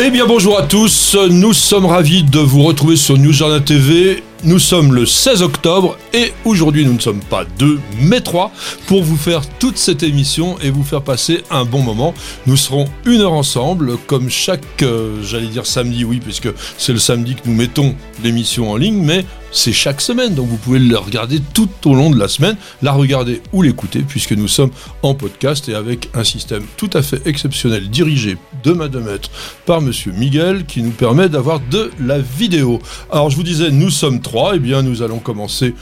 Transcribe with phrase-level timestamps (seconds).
[0.00, 4.22] Eh bien bonjour à tous, nous sommes ravis de vous retrouver sur News TV.
[4.44, 8.52] Nous sommes le 16 octobre et aujourd'hui nous ne sommes pas deux mais trois
[8.86, 12.14] pour vous faire toute cette émission et vous faire passer un bon moment.
[12.46, 17.00] Nous serons une heure ensemble comme chaque, euh, j'allais dire samedi oui puisque c'est le
[17.00, 20.98] samedi que nous mettons l'émission en ligne mais c'est chaque semaine donc vous pouvez le
[20.98, 24.70] regarder tout au long de la semaine, la regarder ou l'écouter puisque nous sommes
[25.02, 29.30] en podcast et avec un système tout à fait exceptionnel dirigé de main de maître
[29.66, 32.80] par monsieur Miguel qui nous permet d'avoir de la vidéo.
[33.10, 35.74] Alors je vous disais nous sommes trois, et eh bien nous allons commencer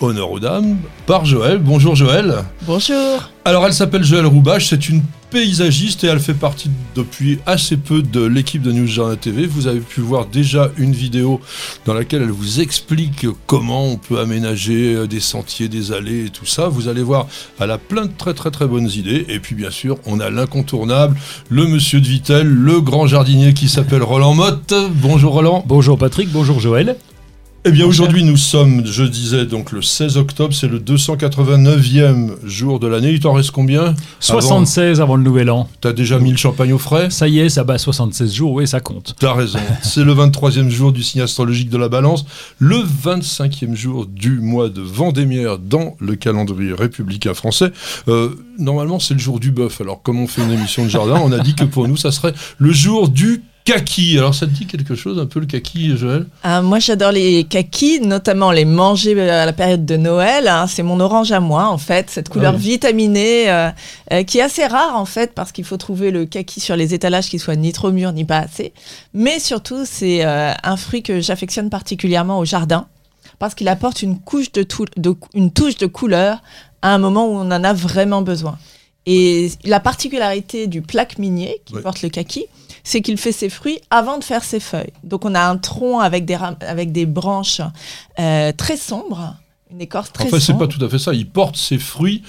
[0.00, 1.58] honneur aux dames par Joël.
[1.58, 2.44] Bonjour Joël.
[2.62, 3.30] Bonjour.
[3.44, 8.02] Alors elle s'appelle Joël Roubache, c'est une paysagiste et elle fait partie depuis assez peu
[8.02, 9.46] de l'équipe de News Journal TV.
[9.46, 11.40] Vous avez pu voir déjà une vidéo
[11.86, 16.30] dans laquelle elle vous explique comment on peut aménager euh, des sentiers, des allées et
[16.30, 16.68] tout ça.
[16.68, 17.28] Vous allez voir,
[17.60, 19.24] elle a plein de très très très bonnes idées.
[19.28, 21.16] Et puis bien sûr, on a l'incontournable,
[21.48, 24.74] le monsieur de Vitel, le grand jardinier qui s'appelle Roland Motte.
[24.96, 25.64] Bonjour Roland.
[25.66, 26.96] Bonjour Patrick, bonjour Joël.
[27.66, 32.80] Eh bien aujourd'hui nous sommes, je disais, donc le 16 octobre, c'est le 289e jour
[32.80, 33.10] de l'année.
[33.10, 35.68] Il t'en reste combien 76 avant, le nouvel an.
[35.82, 38.66] T'as déjà mis le champagne au frais Ça y est, ça bat 76 jours, oui
[38.66, 39.14] ça compte.
[39.18, 39.58] T'as raison.
[39.82, 42.24] c'est le 23e jour du signe astrologique de la balance,
[42.58, 47.72] le 25e jour du mois de Vendémiaire dans le calendrier républicain français.
[48.08, 51.20] Euh, normalement c'est le jour du bœuf, alors comme on fait une émission de jardin,
[51.22, 54.18] on a dit que pour nous ça serait le jour du kaki.
[54.18, 56.26] Alors ça te dit quelque chose un peu le kaki, Joël?
[56.42, 60.48] Ah, Moi j'adore les kakis, notamment les manger à la période de Noël.
[60.48, 60.66] Hein.
[60.66, 63.70] C'est mon orange à moi en fait, cette couleur ah vitaminée euh,
[64.12, 66.94] euh, qui est assez rare en fait parce qu'il faut trouver le kaki sur les
[66.94, 68.72] étalages qui soit ni trop mûr ni pas assez.
[69.14, 72.86] Mais surtout c'est euh, un fruit que j'affectionne particulièrement au jardin
[73.38, 74.66] parce qu'il apporte une, couche de,
[75.34, 76.42] une touche de couleur
[76.82, 78.58] à un moment où on en a vraiment besoin.
[79.06, 82.46] Et la particularité du plaque minier qui porte le kaki,
[82.84, 84.92] c'est qu'il fait ses fruits avant de faire ses feuilles.
[85.04, 87.60] Donc on a un tronc avec des, avec des branches
[88.18, 89.36] euh, très sombres,
[89.70, 90.36] une écorce très sombre.
[90.36, 91.12] En fait, c'est pas tout à fait ça.
[91.12, 92.22] Il porte ses fruits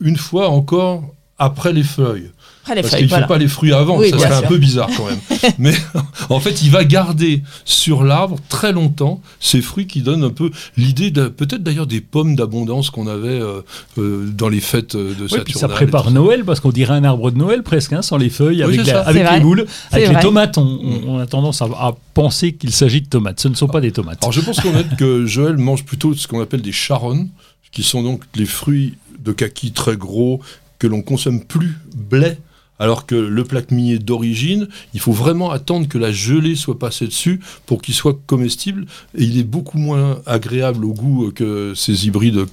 [0.00, 1.02] une fois encore
[1.38, 2.30] après les feuilles.
[2.74, 5.18] Parce qu'il ne fait pas les fruits avant, ça serait un peu bizarre quand même.
[5.58, 5.74] Mais
[6.28, 10.50] en fait, il va garder sur l'arbre très longtemps ces fruits qui donnent un peu
[10.76, 13.60] l'idée, peut-être d'ailleurs des pommes d'abondance qu'on avait euh,
[13.98, 15.44] euh, dans les fêtes de Saturne.
[15.44, 18.30] Puis ça prépare Noël, parce qu'on dirait un arbre de Noël presque, hein, sans les
[18.30, 19.66] feuilles, avec, les boules.
[19.90, 21.68] Avec les tomates, on, a tendance à,
[22.14, 23.40] penser qu'il s'agit de tomates.
[23.40, 24.18] Ce ne sont pas des tomates.
[24.22, 27.28] Alors je pense qu'on que Joël mange plutôt ce qu'on appelle des charognes,
[27.70, 30.40] qui sont donc les fruits de kaki très gros
[30.78, 32.38] que l'on consomme plus blé
[32.78, 37.06] alors que le plaque minier d'origine, il faut vraiment attendre que la gelée soit passée
[37.06, 38.86] dessus pour qu'il soit comestible.
[39.16, 42.46] Et il est beaucoup moins agréable au goût que ces hybrides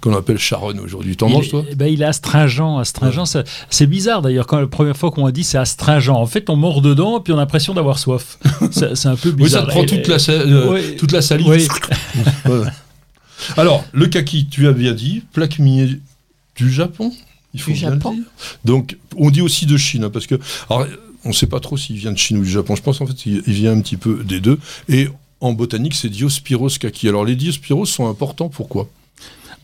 [0.00, 1.16] qu'on appelle Charonne aujourd'hui.
[1.16, 2.78] T'en manges, toi eh ben, Il est astringent.
[2.78, 3.24] astringent
[3.70, 6.10] C'est bizarre d'ailleurs, quand la première fois qu'on a dit c'est astringent.
[6.10, 8.38] En fait, on mord dedans et puis on a l'impression d'avoir soif.
[8.70, 9.38] c'est un peu bizarre.
[9.38, 11.68] Oui, ça te prend toute, la, euh, toute la salive.
[13.56, 16.00] Alors, le kaki, tu as bien dit, plaque minier
[16.56, 17.12] du Japon?
[17.54, 18.18] Il faut bien Japon.
[18.64, 20.34] Donc, on dit aussi de Chine, hein, parce que,
[20.68, 20.86] alors,
[21.24, 22.76] on ne sait pas trop s'il vient de Chine ou du Japon.
[22.76, 24.58] Je pense en fait qu'il vient un petit peu des deux.
[24.88, 25.08] Et
[25.40, 27.08] en botanique, c'est Diospyros kaki.
[27.08, 28.88] Alors, les Diospyros sont importants, pourquoi?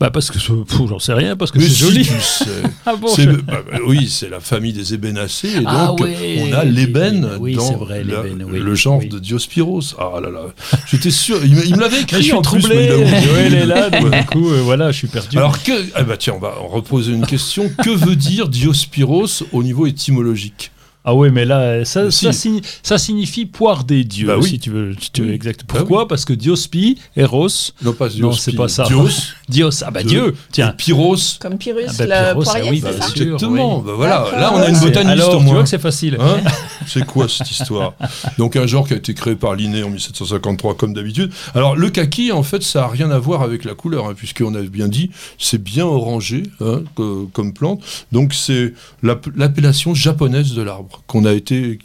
[0.01, 2.09] Bah parce que j'en sais rien, parce que c'est joli.
[2.87, 6.63] ah bon, bah, bah, oui, c'est la famille des ébénacées, et ah donc on a
[6.63, 9.93] l'ébène dans vrai, le genre de Diospyros.
[9.99, 10.45] Ah là là,
[10.87, 12.17] j'étais sûr, il me, l'avait écrit.
[12.17, 12.87] je suis en troublé.
[12.87, 15.37] Joël est là, du coup, euh, voilà, je suis perdu.
[15.37, 17.69] Alors que, ah bah tiens, on va reposer une question.
[17.83, 20.71] que veut dire Diospyros au niveau étymologique?
[21.03, 25.23] Ah oui, mais là, ça, ça, signifie poire des dieux, bah si tu veux, tu
[25.23, 25.63] veux exact.
[25.67, 26.07] Pourquoi?
[26.07, 27.47] Parce que Diospi, Eros.
[27.81, 28.21] Non, pas Diospi.
[28.21, 28.83] Non, c'est pas ça.
[28.83, 29.33] Dios?
[29.51, 30.33] Dios, ah bah Dieu.
[30.51, 30.73] Tiens.
[30.77, 31.37] Pyros.
[31.39, 33.79] Comme Pyrrhus, ah bah, le poirier, oui, bah, Exactement.
[33.79, 34.25] Bah, voilà.
[34.37, 35.45] Là, on a une botaniste Alors, au moins.
[35.45, 36.17] Tu vois que c'est facile.
[36.19, 36.39] Hein
[36.87, 37.93] c'est quoi cette histoire?
[38.37, 41.31] Donc, un genre qui a été créé par Linné en 1753, comme d'habitude.
[41.53, 44.55] Alors, le kaki, en fait, ça a rien à voir avec la couleur, hein, puisqu'on
[44.55, 47.81] a bien dit, c'est bien orangé hein, comme plante.
[48.11, 48.73] Donc, c'est
[49.03, 51.79] l'appellation japonaise de l'arbre qu'on a été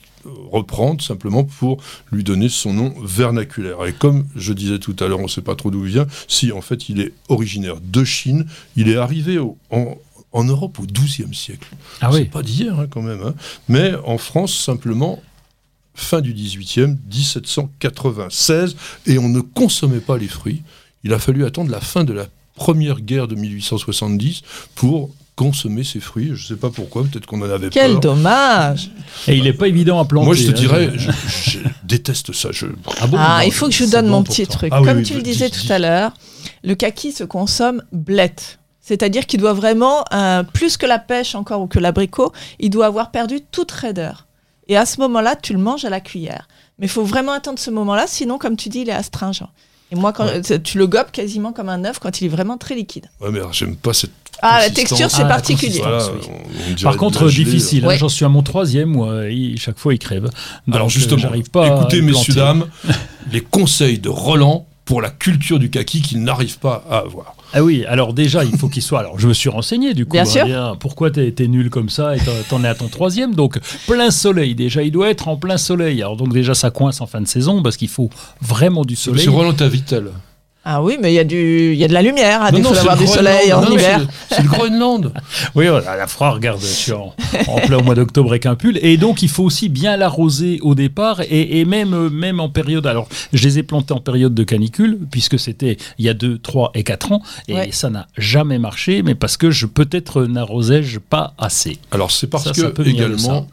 [0.51, 1.83] reprendre simplement pour
[2.13, 3.85] lui donner son nom vernaculaire.
[3.87, 6.07] Et comme je disais tout à l'heure, on ne sait pas trop d'où il vient,
[6.29, 8.47] si en fait il est originaire de Chine,
[8.77, 9.39] il est arrivé
[9.71, 9.97] en,
[10.45, 11.69] Europe au XIIe siècle.
[12.03, 13.23] Ah C'est pas d'hier hein, quand même.
[13.23, 13.35] Hein.
[13.69, 15.23] Mais en France, simplement,
[15.95, 18.77] fin du 18e, 1796,
[19.07, 20.63] et on ne consommait pas les fruits.
[21.05, 24.43] Il a fallu attendre la fin de la première guerre de 1870
[24.75, 26.29] pour consommer ces fruits.
[26.29, 28.01] Je ne sais pas pourquoi, peut-être qu'on en avait Quel peur.
[28.01, 28.91] Quel dommage
[29.29, 30.27] Et il n'est pas évident à planter.
[30.27, 32.49] Moi, je te hein, dirais, je, déteste ça.
[32.51, 32.67] Je...
[33.01, 34.71] Ah, bon, ah il faut que je vous donne mon petit truc.
[34.73, 36.13] Ah Comme tu le disais tout à l'heure,
[36.65, 38.59] le kaki se consomme blette.
[38.81, 42.87] C'est-à-dire qu'il doit vraiment, euh, plus que la pêche encore ou que l'abricot, il doit
[42.87, 44.27] avoir perdu toute raideur.
[44.69, 46.49] Et à ce moment-là, tu le manges à la cuillère.
[46.79, 49.49] Mais il faut vraiment attendre ce moment-là, sinon, comme tu dis, il est astringent.
[49.93, 50.27] Et moi, quand,
[50.65, 53.09] tu le gobes quasiment comme un œuf quand il est vraiment très liquide.
[53.21, 54.11] Ouais, mais j'aime pas cette.
[54.43, 55.81] Ah, la texture, c'est ah, particulier.
[56.83, 57.85] Par contre, difficile.
[57.85, 59.23] Hein, j'en suis à mon troisième, moi,
[59.57, 60.31] chaque fois, il crève.
[60.71, 62.67] Alors, justement, j'arrive pas écoutez, messieurs, dames,
[63.33, 67.35] les conseils de Roland pour la culture du kaki qu'il n'arrive pas à avoir.
[67.53, 69.01] Ah oui, alors déjà, il faut qu'il soit.
[69.01, 70.13] Alors, je me suis renseigné du coup.
[70.13, 70.77] Bien hein, sûr.
[70.79, 73.35] pourquoi t'es es nul comme ça et t'en es à ton troisième?
[73.35, 74.55] Donc, plein soleil.
[74.55, 76.03] Déjà, il doit être en plein soleil.
[76.03, 78.11] Alors, donc, déjà, ça coince en fin de saison parce qu'il faut
[78.41, 79.25] vraiment du soleil.
[79.25, 80.11] C'est Roland Tavitel.
[80.69, 82.97] Ah oui, mais il y, a du, y a de la lumière, à défaut d'avoir
[82.97, 84.01] du soleil en hiver.
[84.29, 85.13] C'est le Groenland.
[85.55, 87.15] oui, voilà, la froid, regarde, je suis en,
[87.65, 88.77] plein au mois d'octobre avec un pull.
[88.83, 92.85] Et donc, il faut aussi bien l'arroser au départ et, même, même en période.
[92.89, 96.39] Alors, je les ai plantés en période de canicule, puisque c'était il y a 2,
[96.39, 97.23] 3 et 4 ans.
[97.47, 101.79] Et ça n'a jamais marché, mais parce que je peut-être n'arrosais-je pas assez.
[101.93, 103.47] Alors, c'est parce que, également,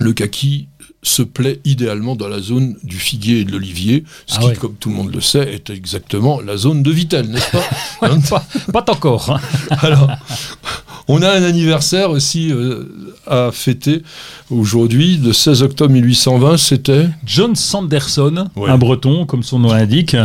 [0.00, 0.66] le kaki
[1.08, 4.74] se plaît idéalement dans la zone du figuier et de l'olivier, ce ah qui, comme
[4.74, 7.64] tout le monde le sait, est exactement la zone de Vitel, n'est-ce pas,
[8.02, 8.18] hein
[8.72, 9.30] pas, encore.
[9.30, 9.40] Hein.
[9.82, 10.10] Alors,
[11.08, 14.02] on a un anniversaire aussi euh, à fêter
[14.50, 20.16] aujourd'hui, le 16 octobre 1820, c'était John Sanderson, un breton, comme son nom l'indique.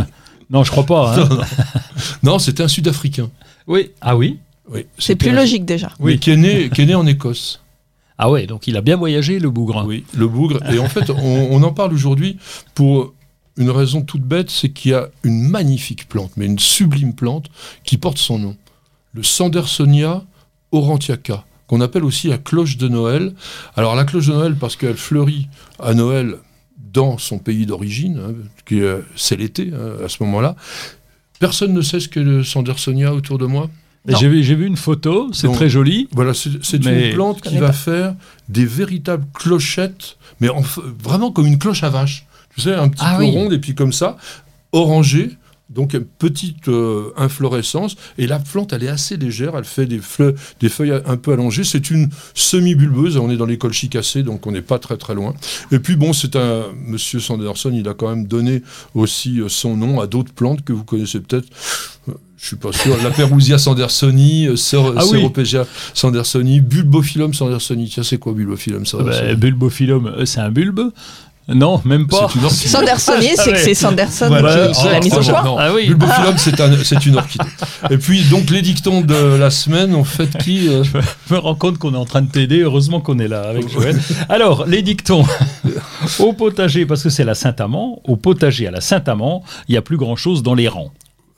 [0.50, 1.16] Non, je crois pas.
[1.18, 1.28] Hein.
[2.22, 3.30] non, c'était un Sud-Africain.
[3.66, 3.90] Oui.
[4.00, 4.38] Ah oui,
[4.70, 5.92] oui C'est plus logique déjà.
[6.00, 7.61] Oui, qui est né, qui est né en Écosse.
[8.18, 9.84] Ah ouais, donc il a bien voyagé, le bougre.
[9.86, 10.60] Oui, le bougre.
[10.72, 12.38] Et en fait, on, en parle aujourd'hui
[12.74, 13.14] pour
[13.56, 17.46] une raison toute bête, c'est qu'il y a une magnifique plante, mais une sublime plante,
[17.84, 18.56] qui porte son nom.
[19.12, 20.24] Le Sandersonia
[20.70, 23.34] aurantiaca, qu'on appelle aussi la cloche de Noël.
[23.76, 25.48] Alors la cloche de Noël, parce qu'elle fleurit
[25.80, 26.36] à Noël
[26.92, 30.56] dans son pays d'origine, hein, c'est l'été hein, à ce moment-là.
[31.38, 33.68] Personne ne sait ce que le Sandersonia autour de moi
[34.06, 36.08] j'ai vu, une photo, c'est très joli.
[36.12, 38.14] Voilà, c'est une plante qui va faire
[38.48, 40.48] des véritables clochettes, mais
[41.02, 42.26] vraiment comme une cloche à vache.
[42.54, 44.16] Tu sais, un petit ah peu ronde et puis comme ça,
[44.72, 45.30] orangée.
[45.70, 49.98] Donc une petite euh, inflorescence et la plante elle est assez légère, elle fait des,
[49.98, 51.64] fleurs, des feuilles un peu allongées.
[51.64, 55.34] C'est une semi-bulbeuse, on est dans l'école chicassée donc on n'est pas très très loin.
[55.70, 58.62] Et puis bon, c'est un Monsieur Sanderson, il a quand même donné
[58.94, 61.48] aussi euh, son nom à d'autres plantes que vous connaissez peut-être.
[62.42, 62.96] Je suis pas sûr.
[63.04, 64.56] La Perusia sandersoni, euh,
[64.96, 65.64] ah
[65.94, 67.88] sandersoni, Bulbophyllum sandersoni.
[67.88, 69.28] Tiens, c'est quoi Bulbophyllum sandersoni?
[69.28, 70.90] Bah, Bulbophyllum, euh, c'est un bulbe.
[71.48, 72.28] Non, même pas.
[72.50, 75.56] Sandersoni, c'est que c'est Sanderson qui, l'a mis au choix.
[75.58, 75.86] Ah oui.
[75.88, 77.44] Bulbophyllum, c'est une orchidée.
[77.90, 80.68] Et puis, donc, les dictons de la semaine, en fait, qui.
[80.68, 82.60] Euh, Je me rends compte qu'on est en train de t'aider.
[82.60, 84.00] Heureusement qu'on est là avec Joël.
[84.28, 85.24] Alors, les dictons.
[86.20, 89.82] au potager, parce que c'est la Saint-Amand, au potager à la Saint-Amand, il n'y a
[89.82, 90.92] plus grand-chose dans les rangs.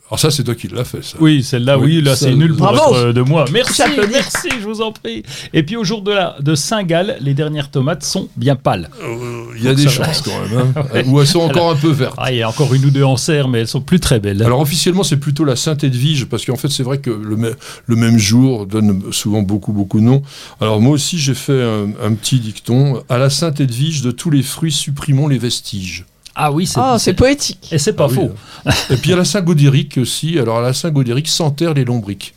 [0.08, 1.16] Alors ça, c'est toi qui l'as fait, ça.
[1.18, 3.46] Oui, celle-là, oui, là, c'est nul pour être euh, de moi.
[3.50, 5.22] Merci, merci, je vous en prie.
[5.54, 8.90] Et puis au jour de, la, de Saint-Gall, les dernières tomates sont bien pâles.
[9.02, 10.74] Euh, il y a des chances quand même.
[10.76, 11.02] Hein.
[11.06, 12.16] Ou elles sont encore un peu vertes.
[12.18, 14.20] Ah, il y a encore une ou deux en serre, mais elles sont plus très
[14.20, 14.42] belles.
[14.42, 18.18] Alors officiellement, c'est plutôt la Sainte-Edwige, parce qu'en fait, c'est vrai que le, le, même
[18.18, 20.22] jour donne souvent beaucoup, beaucoup de noms.
[20.60, 23.02] Alors moi aussi, j'ai fait un, un petit dicton.
[23.08, 26.04] À la Sainte-Edwige, de tous les fruits, supprimons les vestiges.
[26.34, 27.68] Ah oui, c'est oh, poétique.
[27.70, 28.30] Et c'est pas ah faux.
[28.90, 30.38] Et puis à la Saint-Gaudéric aussi.
[30.38, 32.34] Alors à la Saint-Gaudéric, s'enterrent les lombriques.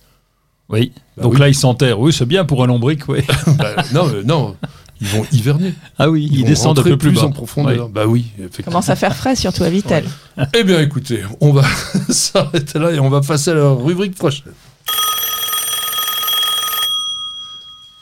[0.70, 0.92] Oui.
[1.16, 2.00] Bah Donc là, ils s'enterrent.
[2.00, 3.22] Oui, c'est bien pour un lombric, oui.
[3.58, 4.56] Bah, non, non.
[5.00, 5.74] Ils vont hiverner.
[5.98, 7.88] Ah oui, ils, descendent un peu plus, en profondeur.
[7.90, 8.72] Bah oui, effectivement.
[8.72, 10.06] Commence à faire frais, surtout à Vitel.
[10.54, 11.64] eh bien, écoutez, on va
[12.10, 14.54] s'arrêter là et on va passer à la rubrique prochaine.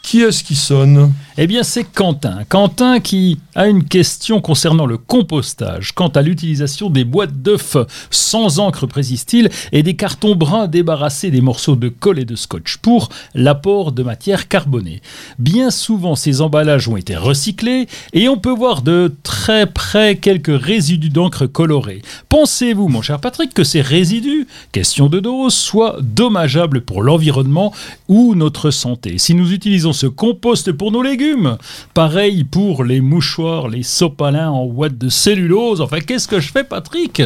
[0.06, 1.12] Qui est-ce qui sonne?
[1.36, 2.44] Eh bien, c'est Quentin.
[2.48, 5.94] Quentin qui a une question concernant le compostage.
[5.94, 7.76] Quant à l'utilisation des boîtes d'œufs
[8.12, 12.78] sans encre, précise-t-il, et des cartons bruns débarrassés des morceaux de colle et de scotch
[12.78, 15.02] pour l'apport de matière carbonée.
[15.40, 20.56] Bien souvent, ces emballages ont été recyclés et on peut voir de très près quelques
[20.56, 22.04] résidus d'encre colorée.
[22.30, 27.74] Pensez-vous, mon cher Patrick, que ces résidus, question de dose, soient dommageables pour l'environnement
[28.08, 29.18] ou notre santé?
[29.18, 31.58] Si nous utilisons ce compost pour nos légumes.
[31.94, 35.82] Pareil pour les mouchoirs, les sopalins en ouate de cellulose.
[35.82, 37.22] Enfin, qu'est-ce que je fais, Patrick?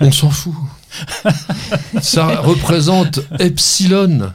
[0.00, 0.54] On s'en fout.
[2.00, 4.32] Ça représente epsilon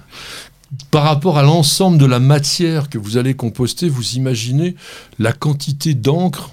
[0.92, 4.76] par rapport à l'ensemble de la matière que vous allez composter, vous imaginez
[5.20, 6.50] la quantité d'encre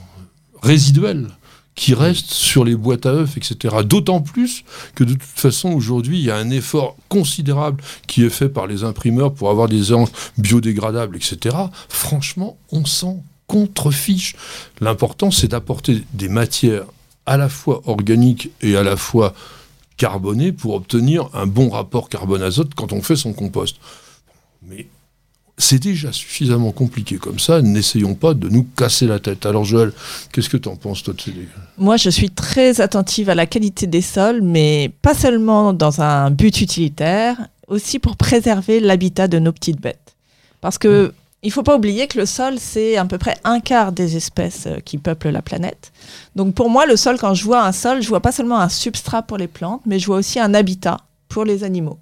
[0.63, 1.29] résiduelle
[1.75, 3.77] qui reste sur les boîtes à œufs, etc.
[3.85, 8.31] D'autant plus que de toute façon, aujourd'hui, il y a un effort considérable qui est
[8.31, 11.57] fait par les imprimeurs pour avoir des encres biodégradables, etc.
[11.89, 14.37] Franchement, on s'en contrefiche.
[14.81, 16.85] L'important, c'est d'apporter des matières
[17.27, 19.35] à la fois organiques et à la fois
[19.97, 23.77] carbonées pour obtenir un bon rapport carbone-azote quand on fait son compost.
[24.63, 24.87] Mais
[25.61, 27.63] c'est déjà suffisamment compliqué comme ça.
[27.63, 29.47] N'essayons pas de nous casser la tête.
[29.47, 29.93] Alors Joël,
[30.33, 31.33] qu'est-ce que tu en penses toi de ces...
[31.79, 36.31] Moi, je suis très attentive à la qualité des sols, mais pas seulement dans un
[36.31, 37.37] but utilitaire,
[37.69, 40.17] aussi pour préserver l'habitat de nos petites bêtes.
[40.61, 41.13] Parce que mmh.
[41.45, 44.65] il faut pas oublier que le sol, c'est à peu près un quart des espèces
[44.67, 45.93] euh, qui peuplent la planète.
[46.37, 48.69] Donc pour moi, le sol, quand je vois un sol, je vois pas seulement un
[48.69, 50.99] substrat pour les plantes, mais je vois aussi un habitat
[51.29, 51.99] pour les animaux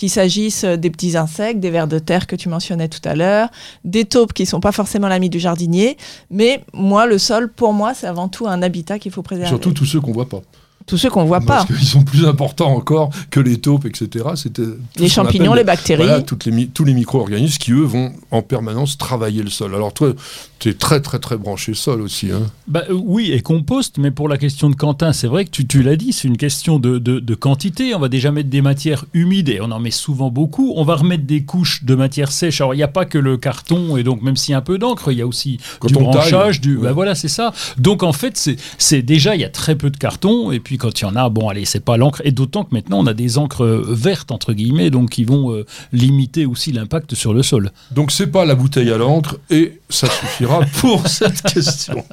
[0.00, 3.50] qu'il s'agisse des petits insectes, des vers de terre que tu mentionnais tout à l'heure,
[3.84, 5.98] des taupes qui sont pas forcément l'ami du jardinier,
[6.30, 9.50] mais moi, le sol, pour moi, c'est avant tout un habitat qu'il faut préserver.
[9.50, 10.40] Surtout tous ceux qu'on voit pas
[10.86, 11.58] tous ceux qu'on ne voit pas.
[11.58, 14.30] Parce qu'ils sont plus importants encore que les taupes, etc.
[14.34, 14.62] C'était
[14.96, 16.02] les champignons, les bactéries.
[16.02, 19.74] Voilà, toutes les, tous les micro-organismes qui, eux, vont en permanence travailler le sol.
[19.74, 20.14] Alors toi,
[20.60, 22.30] tu es très, très, très branché sol aussi.
[22.30, 22.42] Hein.
[22.68, 25.66] Bah, euh, oui, et compost, mais pour la question de Quentin, c'est vrai que tu,
[25.66, 27.94] tu l'as dit, c'est une question de, de, quantité.
[27.94, 30.74] On va déjà mettre des matières humides, et on en met souvent beaucoup.
[30.76, 32.60] On va remettre des couches de matières sèches.
[32.60, 34.60] Alors, il n'y a pas que le carton, et donc même s'il y a un
[34.62, 36.76] peu d'encre, il y a aussi du branchage, du...
[36.76, 37.54] Bah, voilà, c'est ça.
[37.78, 41.00] Donc, en fait, c'est déjà, il y a très peu de carton, et puis quand
[41.00, 42.20] il y en a, bon, allez, c'est pas l'encre.
[42.24, 45.64] Et d'autant que maintenant, on a des encres vertes, entre guillemets, donc qui vont euh,
[45.94, 47.72] limiter aussi l'impact sur le sol.
[47.92, 50.49] Donc, c'est pas la bouteille à l'encre et ça suffira
[50.80, 52.04] pour cette question.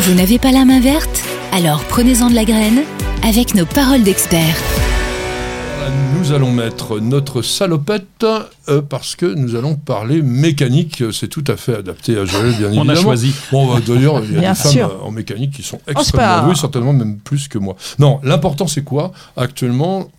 [0.00, 2.82] Vous n'avez pas la main verte Alors prenez-en de la graine
[3.22, 4.56] avec nos paroles d'experts.
[6.14, 8.24] Nous allons mettre notre salopette
[8.68, 11.02] euh, parce que nous allons parler mécanique.
[11.12, 12.82] C'est tout à fait adapté à Joël, bien évidemment.
[12.82, 13.34] On a choisi.
[13.50, 16.54] Bon, bah, d'ailleurs, il y a des femmes en mécanique qui sont oh, extrêmement douées,
[16.54, 17.76] certainement même plus que moi.
[17.98, 19.12] Non, l'important c'est quoi?
[19.36, 20.10] Actuellement,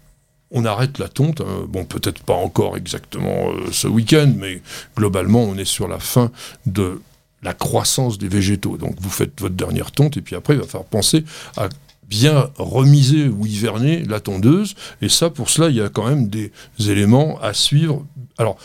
[0.51, 1.41] on arrête la tonte.
[1.41, 1.65] Hein.
[1.67, 4.61] Bon, peut-être pas encore exactement euh, ce week-end, mais
[4.97, 6.31] globalement, on est sur la fin
[6.65, 7.01] de
[7.43, 8.77] la croissance des végétaux.
[8.77, 11.23] Donc, vous faites votre dernière tonte, et puis après, il va falloir penser
[11.57, 11.69] à
[12.07, 14.75] bien remiser ou hiverner la tondeuse.
[15.01, 18.05] Et ça, pour cela, il y a quand même des éléments à suivre.
[18.37, 18.57] Alors,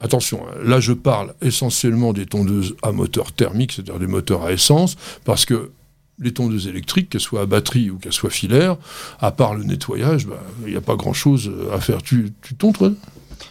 [0.00, 4.52] attention, hein, là, je parle essentiellement des tondeuses à moteur thermique, c'est-à-dire des moteurs à
[4.52, 5.70] essence, parce que
[6.18, 8.76] les tondeuses électriques, qu'elles soient à batterie ou qu'elles soient filaires,
[9.20, 12.02] à part le nettoyage, bah, il n'y a pas grand-chose à faire.
[12.02, 12.92] Tu, tu tonds, toi?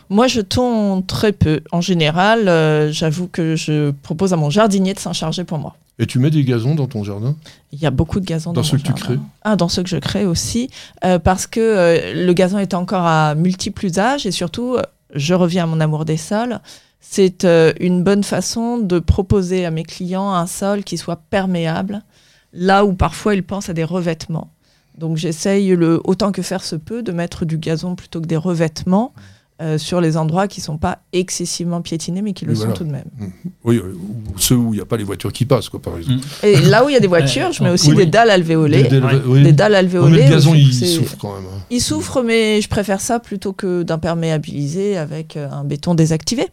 [0.10, 1.62] Moi, je tonds très peu.
[1.72, 5.76] En général, euh, j'avoue que je propose à mon jardinier de s'en charger pour moi.
[6.00, 7.36] Et tu mets des gazons dans ton jardin?
[7.72, 9.84] Il y a beaucoup de gazons dans, dans ceux que tu crées Ah, dans ceux
[9.84, 10.70] que je crée aussi.
[11.04, 14.78] Euh, parce que euh, le gazon est encore à multiples usages et surtout,
[15.14, 16.60] je reviens à mon amour des sols.
[17.02, 17.46] C'est
[17.80, 22.04] une bonne façon de proposer à mes clients un sol qui soit perméable,
[22.52, 24.50] là où parfois ils pensent à des revêtements.
[24.98, 25.74] Donc j'essaye
[26.04, 29.14] autant que faire se peut de mettre du gazon plutôt que des revêtements.
[29.62, 32.86] Euh, sur les endroits qui ne sont pas excessivement piétinés, mais qui le sont tout
[32.86, 33.10] de même.
[33.18, 33.26] Mmh.
[33.66, 33.94] Oui, euh,
[34.38, 36.20] ceux où il n'y a pas les voitures qui passent, quoi, par exemple.
[36.20, 36.46] Mmh.
[36.46, 38.84] Et là où il y a des voitures, je mets aussi des dalles alvéolées.
[38.84, 39.02] Des,
[39.44, 40.24] des dalles alvéolées.
[40.24, 41.44] le gazon, il souffre quand même.
[41.44, 41.60] Hein.
[41.70, 46.48] Il souffre, mais je préfère ça plutôt que d'imperméabiliser avec euh, un béton désactivé.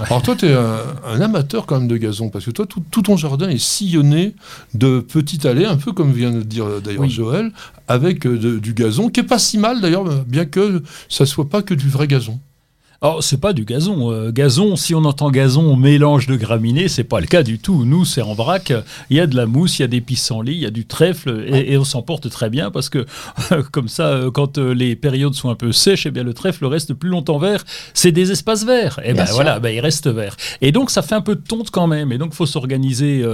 [0.00, 3.16] Alors toi, tu es un, amateur quand même de gazon, parce que toi, tout, ton
[3.16, 4.34] jardin est sillonné
[4.74, 7.52] de petites allées, un peu comme vient de dire d'ailleurs Joël,
[7.86, 11.62] avec euh, du gazon, qui est pas si mal d'ailleurs, bien que ça soit pas
[11.62, 12.40] que du vrai gazon.
[13.00, 14.10] Alors, c'est pas du gazon.
[14.10, 17.84] Euh, gazon, si on entend gazon, mélange de graminées, c'est pas le cas du tout.
[17.84, 18.72] Nous, c'est en vrac.
[19.08, 20.84] Il y a de la mousse, il y a des pissenlits, il y a du
[20.84, 23.06] trèfle, et, on s'en porte très bien parce que,
[23.70, 26.66] comme ça, euh, quand euh, les périodes sont un peu sèches, eh bien, le trèfle
[26.66, 27.64] reste plus longtemps vert.
[27.94, 28.98] C'est des espaces verts.
[29.04, 30.36] Et eh ben voilà, ben, il reste vert.
[30.60, 32.10] Et donc, ça fait un peu de tonte quand même.
[32.10, 33.24] Et donc, il faut s'organiser.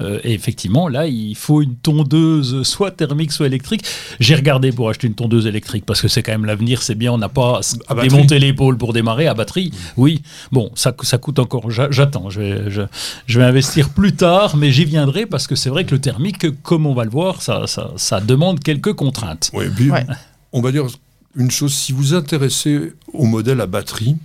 [0.00, 3.82] et effectivement, là, il faut une tondeuse, soit thermique, soit électrique.
[4.18, 6.80] J'ai regardé pour acheter une tondeuse électrique parce que c'est quand même l'avenir.
[6.80, 7.60] C'est bien, on n'a pas
[8.00, 10.22] démonté l'épaule pour démarrer à batterie, oui.
[10.52, 11.70] Bon, ça, ça coûte encore.
[11.70, 12.30] J'attends.
[12.30, 15.94] Je vais, je, vais investir plus tard, mais j'y viendrai parce que c'est vrai que
[15.94, 19.50] le thermique, comme on va le voir, ça, ça, demande quelques contraintes.
[19.54, 19.66] Oui,
[20.52, 20.86] on va dire
[21.36, 21.74] une chose.
[21.74, 24.16] Si vous intéressez au modèle à batterie,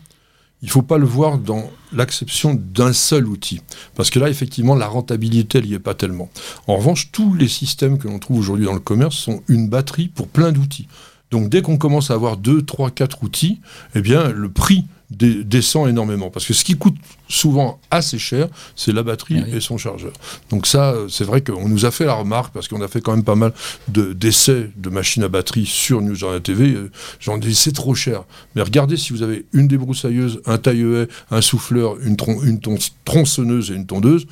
[0.62, 3.62] il ne faut pas le voir dans l'acception d'un seul outil.
[3.96, 6.30] Parce que là, effectivement, la rentabilité, elle n'y est pas tellement.
[6.68, 10.08] En revanche, tous les systèmes que l'on trouve aujourd'hui dans le commerce sont une batterie
[10.08, 10.88] pour plein d'outils.
[11.36, 13.60] Donc dès qu'on commence à avoir 2, 3, 4 outils,
[13.94, 16.30] eh bien le prix descend énormément.
[16.30, 16.96] Parce que ce qui coûte
[17.28, 19.58] souvent assez cher, c'est la batterie Ah oui.
[19.58, 20.14] et son chargeur.
[20.50, 23.02] Donc ça, euh, c'est vrai qu'on nous a fait la remarque, parce qu'on a fait
[23.02, 23.52] quand même pas mal
[23.90, 26.72] de- d'essais de machines à batterie sur News Journal TV.
[26.74, 26.90] euh,
[27.20, 28.24] J'en dis, c'est trop cher.
[28.56, 32.78] Mais regardez si vous avez une débroussailleuse, un taille-haie, un souffleur, une, tron- une ton-
[33.04, 34.26] tronçonneuse et une tondeuse,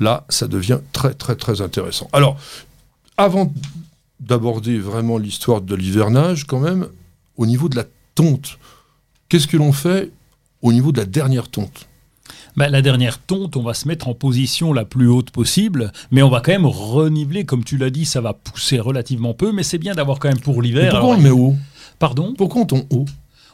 [0.00, 2.08] là, ça devient très, très, très intéressant.
[2.12, 2.36] Alors,
[3.16, 3.50] avant
[4.22, 6.86] d'aborder vraiment l'histoire de l'hivernage, quand même,
[7.36, 8.58] au niveau de la tonte,
[9.28, 10.10] qu'est-ce que l'on fait
[10.62, 11.88] au niveau de la dernière tonte?
[12.56, 16.22] Bah, la dernière tonte, on va se mettre en position la plus haute possible, mais
[16.22, 19.62] on va quand même reniveler, comme tu l'as dit, ça va pousser relativement peu, mais
[19.62, 20.90] c'est bien d'avoir quand même pour l'hiver.
[20.92, 21.56] Pourquoi on le met haut
[21.98, 22.34] Pardon?
[22.36, 23.06] Pourquoi on tombe haut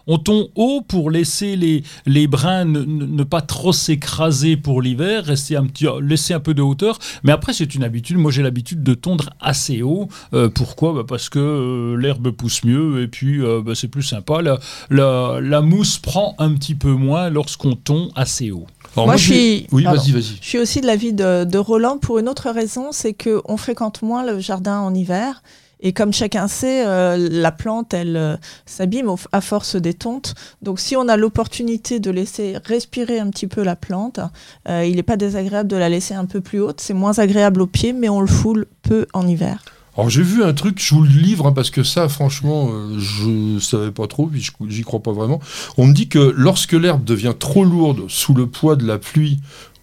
[0.09, 5.55] On tombe haut pour laisser les, les brins ne, pas trop s'écraser pour l'hiver, rester
[5.57, 6.99] un petit, laisser un peu de hauteur.
[7.23, 8.17] Mais après, c'est une habitude.
[8.17, 10.09] Moi, j'ai l'habitude de tondre assez haut.
[10.35, 10.93] Euh, pourquoi?
[10.95, 14.43] Bah, Parce que euh, l'herbe pousse mieux et puis euh, bah, c'est plus sympa.
[14.43, 14.59] La,
[14.91, 18.67] la- la mousse prend un petit peu moins lorsqu'on tond assez haut.
[18.97, 20.01] Alors Moi, je j'ai- suis- Oui, pardon.
[20.01, 20.39] vas-y, vas-y.
[20.41, 24.01] Je suis aussi de l'avis de, de Roland pour une autre raison, c'est qu'on fréquente
[24.03, 25.43] moins le jardin en hiver.
[25.81, 30.35] Et comme chacun sait, euh, la plante, elle euh, s'abîme à force des tontes.
[30.63, 34.21] Donc si on a l'opportunité de laisser respirer un petit peu la plante,
[34.69, 36.81] euh, il n'est pas désagréable de la laisser un peu plus haute.
[36.81, 39.63] C'est moins agréable au pied, mais on le foule peu en hiver.
[39.99, 43.01] Alors j'ai vu un truc, je vous le livre, hein, parce que ça, franchement, euh,
[43.01, 45.41] je savais pas trop, puis j'y crois pas vraiment.
[45.77, 49.41] On me dit que lorsque l'herbe devient trop lourde sous le poids de la pluie,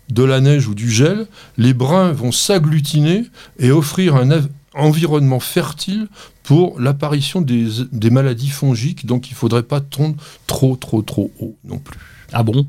[0.09, 3.25] de la neige ou du gel, les brins vont s'agglutiner
[3.59, 4.31] et offrir un
[4.75, 6.07] environnement fertile
[6.43, 9.05] pour l'apparition des, des maladies fongiques.
[9.05, 10.15] Donc il faudrait pas tondre
[10.47, 11.97] trop, trop, trop haut non plus.
[12.33, 12.67] Ah bon?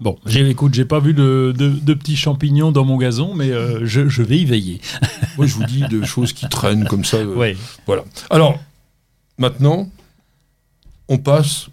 [0.00, 3.80] Bon, écoute, j'ai pas vu de, de- de petits champignons dans mon gazon, mais euh,
[3.86, 4.80] je, je vais y veiller.
[5.36, 7.18] Moi, je vous dis des choses qui traînent comme ça.
[7.18, 7.56] euh, Ouais.
[7.86, 8.04] Voilà.
[8.28, 8.58] Alors,
[9.38, 9.88] maintenant,
[11.08, 11.68] on passe.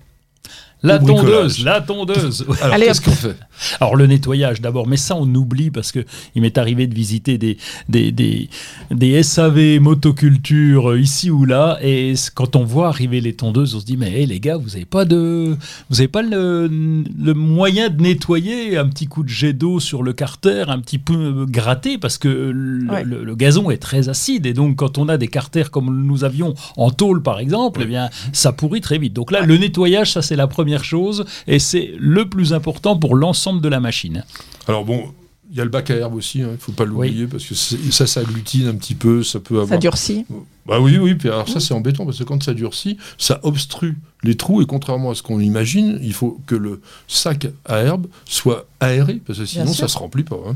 [0.84, 2.46] La tondeuse, la tondeuse.
[2.62, 3.36] Alors, Allez, qu'est-ce qu'on fait
[3.80, 7.38] Alors le nettoyage d'abord, mais ça on oublie parce que il m'est arrivé de visiter
[7.38, 7.58] des,
[7.88, 8.50] des, des,
[8.90, 13.80] des SAV motoculture euh, ici ou là, et quand on voit arriver les tondeuses, on
[13.80, 15.56] se dit mais hey, les gars, vous n'avez pas de,
[15.90, 20.02] vous avez pas le, le moyen de nettoyer un petit coup de jet d'eau sur
[20.04, 23.04] le carter, un petit peu gratter parce que le, Ouais.
[23.04, 26.24] le- le gazon est très acide et donc quand on a des carters comme nous
[26.24, 29.14] avions en tôle par exemple, eh bien ça pourrit très vite.
[29.14, 33.16] Donc là le nettoyage, ça c'est la première chose et c'est le plus important pour
[33.16, 34.24] l'ensemble de la machine.
[34.68, 35.12] Alors, bon,
[35.52, 37.54] il y a le bac à herbe aussi, il ne faut pas l'oublier, parce que
[37.56, 39.68] c'est- ça s'agglutine un petit peu, ça peut avoir.
[39.70, 40.26] Ça durcit.
[40.66, 43.98] Bah oui, oui, puis alors ça c'est embêtant, parce que quand ça durcit, ça obstrue
[44.24, 48.06] les trous, et contrairement à ce qu'on imagine, il faut que le sac à herbe
[48.26, 50.38] soit aéré, parce que sinon ça se remplit pas.
[50.48, 50.56] hein.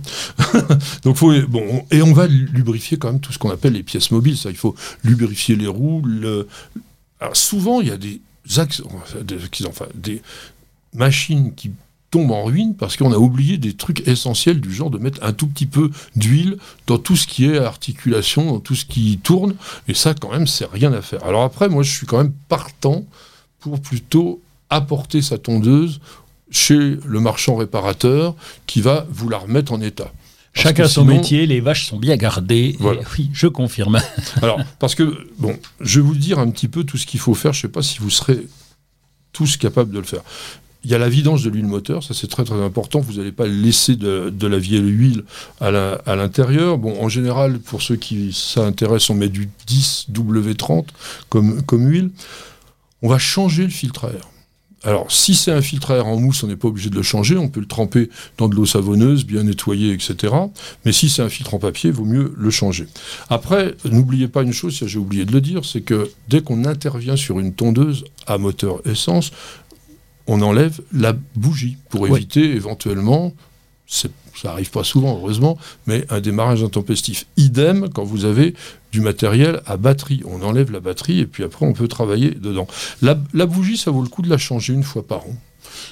[1.03, 4.11] Donc, faut, bon, et on va lubrifier quand même tout ce qu'on appelle les pièces
[4.11, 6.03] mobiles, ça, il faut lubrifier les roues.
[6.05, 6.47] Le...
[7.19, 8.21] Alors, souvent, il y a des
[9.95, 10.21] des
[10.93, 11.71] machines qui
[12.11, 15.33] tombent en ruine parce qu'on a oublié des trucs essentiels du genre de mettre un
[15.33, 19.55] tout petit peu d'huile dans tout ce qui est articulation, dans tout ce qui tourne,
[19.87, 21.23] et ça quand même c'est rien à faire.
[21.25, 23.03] Alors après moi je suis quand même partant
[23.59, 25.99] pour plutôt apporter sa tondeuse
[26.51, 28.35] chez le marchand réparateur
[28.67, 30.11] qui va vous la remettre en état.
[30.55, 32.75] Chacun son sinon- métier, les vaches sont bien gardées.
[32.79, 33.99] et oui, je confirme.
[34.41, 37.33] Alors, parce que, bon, je vais vous dire un petit peu tout ce qu'il faut
[37.33, 37.53] faire.
[37.53, 38.39] Je ne sais pas si vous serez
[39.33, 40.21] tous capables de le faire.
[40.85, 42.99] Il y a la vidange de l'huile moteur, ça c'est très très important.
[42.99, 45.23] Vous n'allez pas laisser de, de la vieille huile
[45.59, 46.77] à l'intérieur.
[46.77, 50.85] Bon, en général, pour ceux qui ça intéresse, on met du 10W30
[51.29, 52.11] comme, comme huile.
[53.01, 54.29] On va changer le filtre à air.
[54.85, 57.01] Alors, si c'est un filtre à air en mousse, on n'est pas obligé de le
[57.01, 57.37] changer.
[57.37, 60.33] On peut le tremper dans de l'eau savonneuse, bien nettoyer, etc.
[60.85, 62.85] Mais si c'est un filtre en papier, il vaut mieux le changer.
[63.29, 66.65] Après, n'oubliez pas une chose, ça j'ai oublié de le dire, c'est que dès qu'on
[66.65, 69.31] intervient sur une tondeuse à moteur essence,
[70.27, 73.33] on enlève la bougie pour éviter éventuellement,
[73.87, 74.09] ça
[74.45, 77.25] arrive pas souvent heureusement, mais un démarrage intempestif.
[77.37, 78.55] Idem quand vous avez
[78.91, 80.21] du matériel à batterie.
[80.25, 82.67] On enlève la batterie et puis après on peut travailler dedans.
[83.01, 85.35] La, la bougie, ça vaut le coup de la changer une fois par an.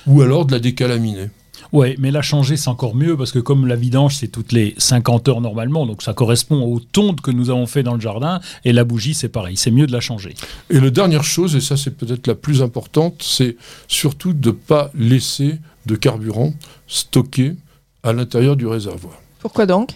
[0.07, 1.29] Ou alors de la décalaminer.
[1.71, 4.75] Ouais, mais la changer, c'est encore mieux parce que comme la vidange, c'est toutes les
[4.77, 8.41] 50 heures normalement, donc ça correspond aux tondes que nous avons fait dans le jardin.
[8.63, 10.35] Et la bougie, c'est pareil, c'est mieux de la changer.
[10.69, 14.53] Et la dernière chose, et ça c'est peut-être la plus importante, c'est surtout de ne
[14.53, 16.53] pas laisser de carburant
[16.87, 17.55] stocké
[18.03, 19.13] à l'intérieur du réservoir.
[19.39, 19.91] Pourquoi donc?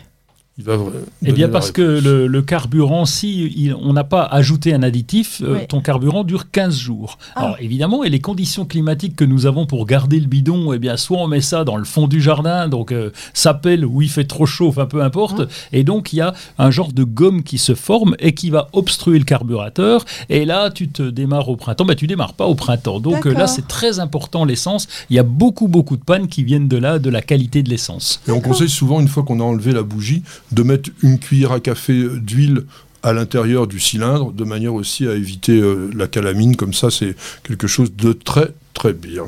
[0.57, 0.75] Il va
[1.23, 5.81] Eh bien, parce que le, carburant, si on n'a pas ajouté un additif, euh, ton
[5.81, 7.19] carburant dure 15 jours.
[7.35, 7.41] Ah.
[7.41, 10.97] Alors, évidemment, et les conditions climatiques que nous avons pour garder le bidon, eh bien,
[10.97, 14.09] soit on met ça dans le fond du jardin, donc euh, ça pèle ou il
[14.09, 15.41] fait trop chaud, enfin peu importe.
[15.41, 15.47] Mmh.
[15.73, 18.67] Et donc, il y a un genre de gomme qui se forme et qui va
[18.73, 20.05] obstruer le carburateur.
[20.29, 21.85] Et là, tu te démarres au printemps.
[21.85, 22.99] Ben, tu démarres pas au printemps.
[22.99, 24.87] Donc euh, là, c'est très important l'essence.
[25.09, 27.69] Il y a beaucoup, beaucoup de pannes qui viennent de là, de la qualité de
[27.69, 28.21] l'essence.
[28.27, 31.51] Et on conseille souvent, une fois qu'on a enlevé la bougie, de mettre une cuillère
[31.51, 32.63] à café d'huile
[33.03, 36.55] à l'intérieur du cylindre, de manière aussi à éviter euh, la calamine.
[36.55, 39.23] Comme ça, c'est quelque chose de très, très bien.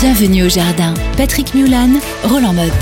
[0.00, 0.94] Bienvenue au jardin.
[1.16, 1.90] Patrick Mulan,
[2.24, 2.72] Roland Motte.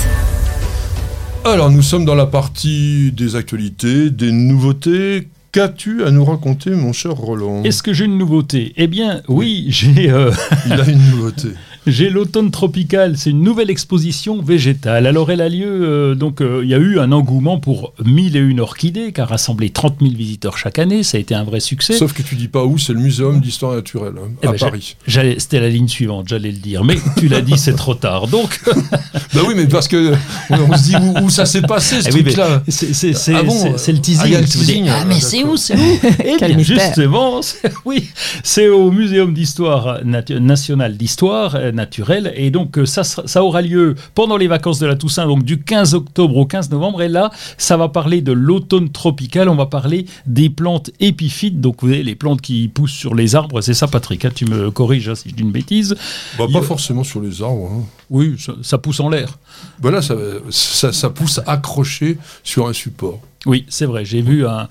[1.45, 5.29] Alors, nous sommes dans la partie des actualités, des nouveautés.
[5.51, 7.65] Qu'as-tu à nous raconter, mon cher Roland?
[7.65, 8.75] Est-ce que j'ai une nouveauté?
[8.77, 10.11] Eh bien, oui, j'ai.
[10.11, 10.31] Euh,
[10.67, 11.49] Il a une nouveauté.
[11.87, 15.07] J'ai l'automne tropical, c'est une nouvelle exposition végétale.
[15.07, 18.59] Alors elle a lieu, euh, donc euh, il y a eu un engouement pour 1001
[18.59, 21.95] orchidées qui a rassemblé 30 000 visiteurs chaque année, ça a été un vrai succès.
[21.95, 24.59] Sauf que tu dis pas où, c'est le Muséum d'histoire naturelle hein, eh à ben,
[24.59, 24.97] Paris.
[25.07, 28.29] C'était la ligne suivante, j'allais le dire, mais tu l'as dit, c'est trop tard.
[28.29, 28.61] Donc.
[29.35, 30.13] bah oui, mais parce que
[30.51, 32.63] on, se dit où, ça s'est passé ce eh truc-là.
[32.69, 34.89] c'est ah le teasing.
[34.89, 35.79] Ah, ah mais c'est où, c'est où?
[36.25, 37.41] Eh bien justement,
[37.85, 38.11] oui,
[38.43, 42.33] c'est au Muséum d'histoire nationale d'histoire euh, naturel.
[42.37, 45.61] Et donc, euh, ça, ça aura lieu pendant les vacances de la Toussaint, donc du
[45.61, 47.03] 15 octobre au 15 novembre.
[47.03, 49.49] Et là, ça va parler de l'automne tropical.
[49.49, 51.61] On va parler des plantes épiphytes.
[51.61, 53.61] Donc, vous avez les plantes qui poussent sur les arbres.
[53.61, 54.25] C'est ça, Patrick.
[54.25, 55.97] Hein, tu me corriges hein, si je dis une bêtise.
[56.39, 57.71] Bah, pas forcément sur les arbres.
[57.73, 57.85] Hein.
[58.11, 59.39] Oui, ça, pousse en l'air.
[59.81, 60.17] Voilà, ça,
[60.51, 63.21] ça, ça pousse accroché sur un support.
[63.47, 64.05] Oui, c'est vrai.
[64.05, 64.69] J'ai vu un,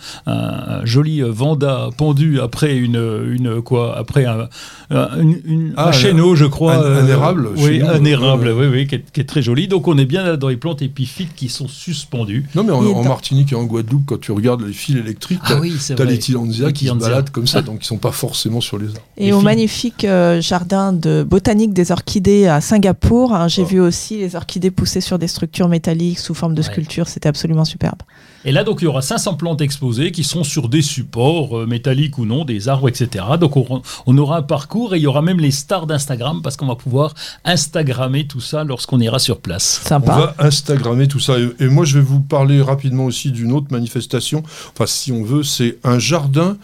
[0.83, 4.49] joli Vanda pendu après une, une quoi après un,
[4.91, 6.75] une, ah, chéneau, je crois.
[6.75, 7.49] Un, euh, érable.
[7.57, 9.67] Oui, un érable, oui, oui, qui est, très joli.
[9.67, 12.45] Donc on est bien dans les plantes épiphytes qui sont suspendues.
[12.55, 15.75] Non, mais en, Martinique et en Guadeloupe, quand tu regardes les fils électriques, ah, oui,
[15.77, 18.77] tu as les Tilandia qui se baladent comme ça, donc ils sont pas forcément sur
[18.77, 19.01] les arbres.
[19.17, 23.65] Et au magnifique euh, jardin de botanique des orchidées à Singapour, hein, j'ai oh.
[23.65, 27.07] vu aussi les orchidées pousser sur des structures métalliques sous forme de sculpture.
[27.07, 28.03] C'était absolument superbe.
[28.45, 31.65] Et là, donc, il y aura 500 plantes exposées qui sont sur des supports, euh,
[31.65, 33.25] métalliques ou non, des arbres, etc.
[33.39, 36.67] Donc, on, aura un parcours et il y aura même les stars d'Instagram parce qu'on
[36.67, 37.13] va pouvoir
[37.43, 39.81] Instagrammer tout ça lorsqu'on ira sur place.
[39.83, 40.13] Sympa.
[40.13, 41.33] On va Instagrammer tout ça.
[41.59, 44.43] Et, moi, je vais vous parler rapidement aussi d'une autre manifestation.
[44.73, 46.57] Enfin, si on veut, c'est un jardin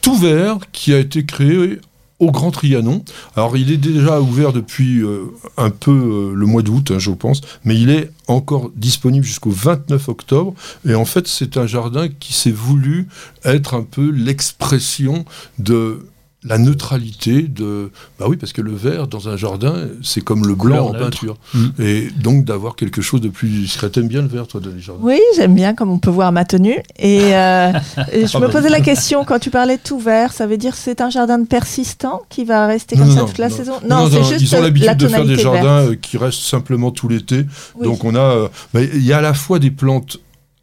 [0.00, 1.78] tout vert qui a été créé
[2.22, 3.04] au Grand Trianon.
[3.34, 5.24] Alors il est déjà ouvert depuis euh,
[5.56, 9.50] un peu euh, le mois d'août, hein, je pense, mais il est encore disponible jusqu'au
[9.50, 10.54] 29 octobre.
[10.88, 13.08] Et en fait, c'est un jardin qui s'est voulu
[13.44, 15.24] être un peu l'expression
[15.58, 16.06] de
[16.44, 20.54] la neutralité de bah oui parce que le vert dans un jardin c'est comme le
[20.54, 21.36] blanc en peinture.
[21.54, 21.66] Mm.
[21.78, 23.90] et donc d'avoir quelque chose de plus discret.
[23.90, 26.32] T'aimes bien le vert toi dans les jardins oui j'aime bien comme on peut voir
[26.32, 26.78] ma tenue.
[26.98, 27.72] Et, euh,
[28.12, 31.00] je me posais la question quand tu parlais de tout vert ça veut dire c'est
[31.00, 33.74] un jardin de persistant qui va rester comme ça toute la saison?
[33.88, 37.08] Non, c'est juste ils ont l'habitude de faire des jardins euh, qui restent simplement tout
[37.08, 37.46] l'été.
[37.80, 40.18] Donc on a euh, il y a à la fois des plantes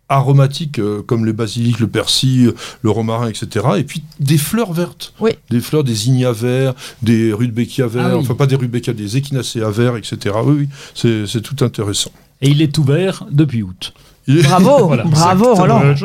[0.09, 3.65] aromatiques euh, comme le basilic, le persil, le romarin, etc.
[3.77, 5.13] Et puis des fleurs vertes.
[5.19, 5.31] Oui.
[5.49, 9.69] Des fleurs, des ignas verts, des rudbeckia verts, ah enfin pas des rudbeckia, des echinacea
[9.69, 10.35] verts, etc.
[10.43, 12.11] Oui, oui, c'est tout intéressant.
[12.41, 13.93] Et il est ouvert depuis août.
[14.27, 15.81] Bravo, bravo Roland.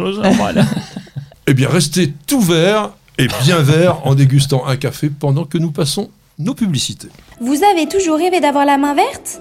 [1.46, 5.70] eh bien, restez tout vert et bien vert en dégustant un café pendant que nous
[5.70, 7.08] passons nos publicités.
[7.40, 9.40] Vous avez toujours rêvé d'avoir la main verte?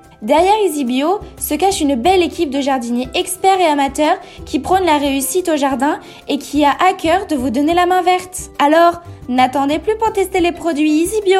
[0.21, 4.99] Derrière EasyBio se cache une belle équipe de jardiniers experts et amateurs qui prônent la
[4.99, 8.51] réussite au jardin et qui a à cœur de vous donner la main verte.
[8.59, 11.39] Alors, n'attendez plus pour tester les produits EasyBio.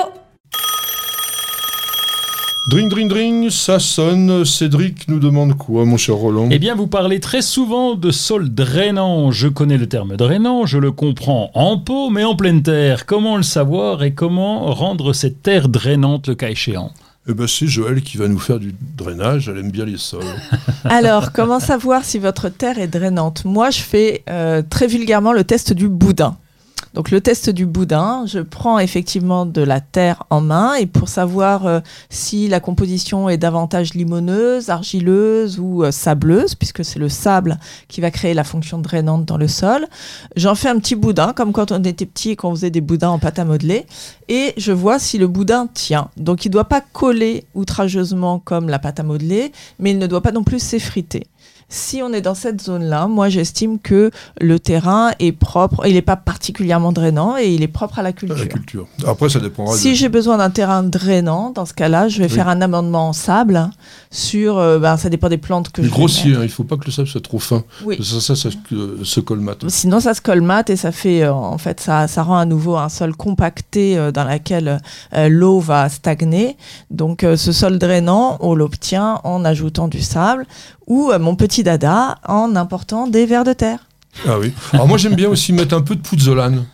[2.72, 4.46] Dring, dring, dring, ça sonne.
[4.46, 6.50] Cédric nous demande quoi, mon cher Roland?
[6.50, 9.30] Eh bien, vous parlez très souvent de sol drainant.
[9.30, 13.06] Je connais le terme drainant, je le comprends en pot, mais en pleine terre.
[13.06, 16.92] Comment le savoir et comment rendre cette terre drainante le cas échéant?
[17.28, 19.48] Eh ben, c'est Joël qui va nous faire du drainage.
[19.48, 20.24] Elle aime bien les sols.
[20.86, 23.46] Alors, comment savoir si votre terre est drainante?
[23.46, 26.38] Moi, je fais euh, très vulgairement le test du boudin.
[26.94, 30.74] Donc le test du boudin, je prends effectivement de la terre en main.
[30.76, 36.84] Et pour savoir euh, si la composition est davantage limoneuse, argileuse ou euh, sableuse, puisque
[36.84, 39.88] c'est le sable qui va créer la fonction drainante dans le sol,
[40.36, 43.10] j'en fais un petit boudin, comme quand on était petit et qu'on faisait des boudins
[43.10, 43.86] en pâte à modeler,
[44.28, 46.10] et je vois si le boudin tient.
[46.18, 50.08] Donc il ne doit pas coller outrageusement comme la pâte à modeler, mais il ne
[50.08, 51.28] doit pas non plus s'effriter
[51.72, 56.02] si on est dans cette zone-là, moi j'estime que le terrain est propre, il n'est
[56.02, 58.38] pas particulièrement drainant et il est propre à la culture.
[58.38, 58.88] la culture.
[59.08, 59.74] Après, ça dépendra.
[59.76, 63.14] Si j'ai besoin d'un terrain drainant, dans ce cas-là, je vais faire un amendement en
[63.14, 63.70] sable
[64.12, 64.58] sur.
[64.58, 65.94] Euh, ben, ça dépend des plantes que Mais je.
[65.94, 67.64] grossier, hein, il ne faut pas que le sable soit trop fin.
[67.86, 67.98] Oui.
[68.04, 69.68] Ça, ça, ça, euh, se colmate.
[69.70, 72.76] Sinon, ça se colmate et ça fait, euh, en fait, ça, ça rend à nouveau
[72.76, 74.82] un sol compacté dans lequel
[75.30, 76.58] l'eau va stagner.
[76.90, 80.46] Donc, ce sol drainant, on l'obtient en ajoutant du sable
[80.88, 83.80] ou euh, mon petit dada en important des vers de terre.
[84.28, 84.52] Ah oui.
[84.74, 86.66] Alors moi, j'aime bien aussi mettre un peu de pouzzolane.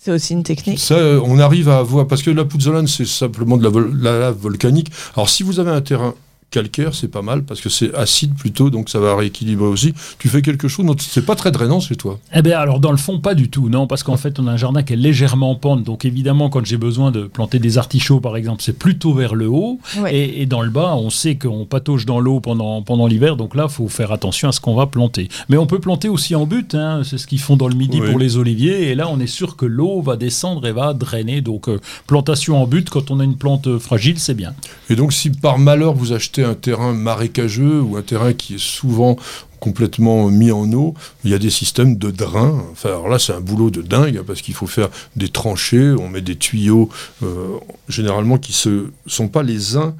[0.00, 0.78] C'est aussi une technique.
[0.78, 2.06] Ça, euh, on arrive à avoir.
[2.06, 4.90] Parce que la pouzzolane, c'est simplement de la, vol- la lave volcanique.
[5.14, 6.14] Alors, si vous avez un terrain
[6.50, 9.94] calcaire, c'est pas mal parce que c'est acide plutôt, donc ça va rééquilibrer aussi.
[10.18, 12.18] Tu fais quelque chose, donc c'est pas très drainant chez toi.
[12.34, 14.52] Eh bien, alors, dans le fond, pas du tout, non, parce qu'en fait, on a
[14.52, 15.82] un jardin qui est légèrement en pente.
[15.84, 19.48] Donc, évidemment, quand j'ai besoin de planter des artichauts, par exemple, c'est plutôt vers le
[19.48, 19.80] haut.
[19.98, 20.14] Ouais.
[20.16, 23.36] Et, et dans le bas, on sait qu'on patauge dans l'eau pendant, pendant l'hiver.
[23.36, 25.28] Donc là, il faut faire attention à ce qu'on va planter.
[25.48, 26.74] Mais on peut planter aussi en butte.
[26.74, 28.08] hein, c'est ce qu'ils font dans le midi Oui.
[28.10, 28.88] pour les oliviers.
[28.90, 31.40] Et là, on est sûr que l'eau va descendre et va drainer.
[31.40, 34.54] Donc, euh, plantation en butte, quand on a une plante euh, fragile, c'est bien.
[34.88, 38.60] Et donc, si par malheur vous achetez un terrain marécageux ou un terrain qui est
[38.60, 39.16] souvent
[39.60, 40.94] complètement mis en eau,
[41.24, 42.62] il y a des systèmes de drain.
[42.72, 46.08] Enfin, alors là, c'est un boulot de dingue parce qu'il faut faire des tranchées, on
[46.08, 46.88] met des tuyaux,
[47.22, 47.56] euh,
[47.88, 49.94] généralement qui ne sont pas les uns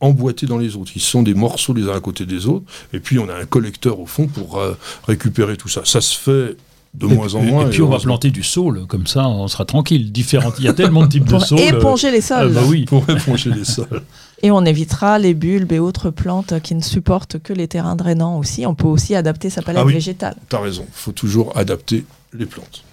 [0.00, 0.92] emboîtés dans les autres.
[0.94, 2.64] Ils sont des morceaux les uns à côté des autres.
[2.92, 4.74] Et puis, on a un collecteur au fond pour euh,
[5.06, 5.82] récupérer tout ça.
[5.84, 6.56] Ça se fait
[6.94, 7.66] de Et moins en moins.
[7.66, 8.86] Et puis, on va planter du saule.
[8.86, 10.10] Comme ça, on sera tranquille.
[10.12, 10.54] Différentes.
[10.58, 11.58] Il y a tellement de types de Pour saules.
[11.60, 12.52] euh, éponger les ah sols.
[12.52, 12.84] bah oui.
[12.84, 14.02] Pour éponger les sols.
[14.42, 18.38] Et on évitera les bulbes et autres plantes qui ne supportent que les terrains drainants
[18.38, 18.66] aussi.
[18.66, 19.94] On peut aussi adapter sa palette Ah oui.
[19.94, 20.36] végétale.
[20.48, 22.84] T'as raison, il faut toujours adapter les plantes.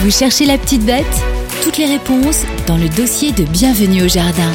[0.00, 1.06] Vous cherchez la petite bête?
[1.62, 4.52] Toutes les réponses dans le dossier de Bienvenue au jardin.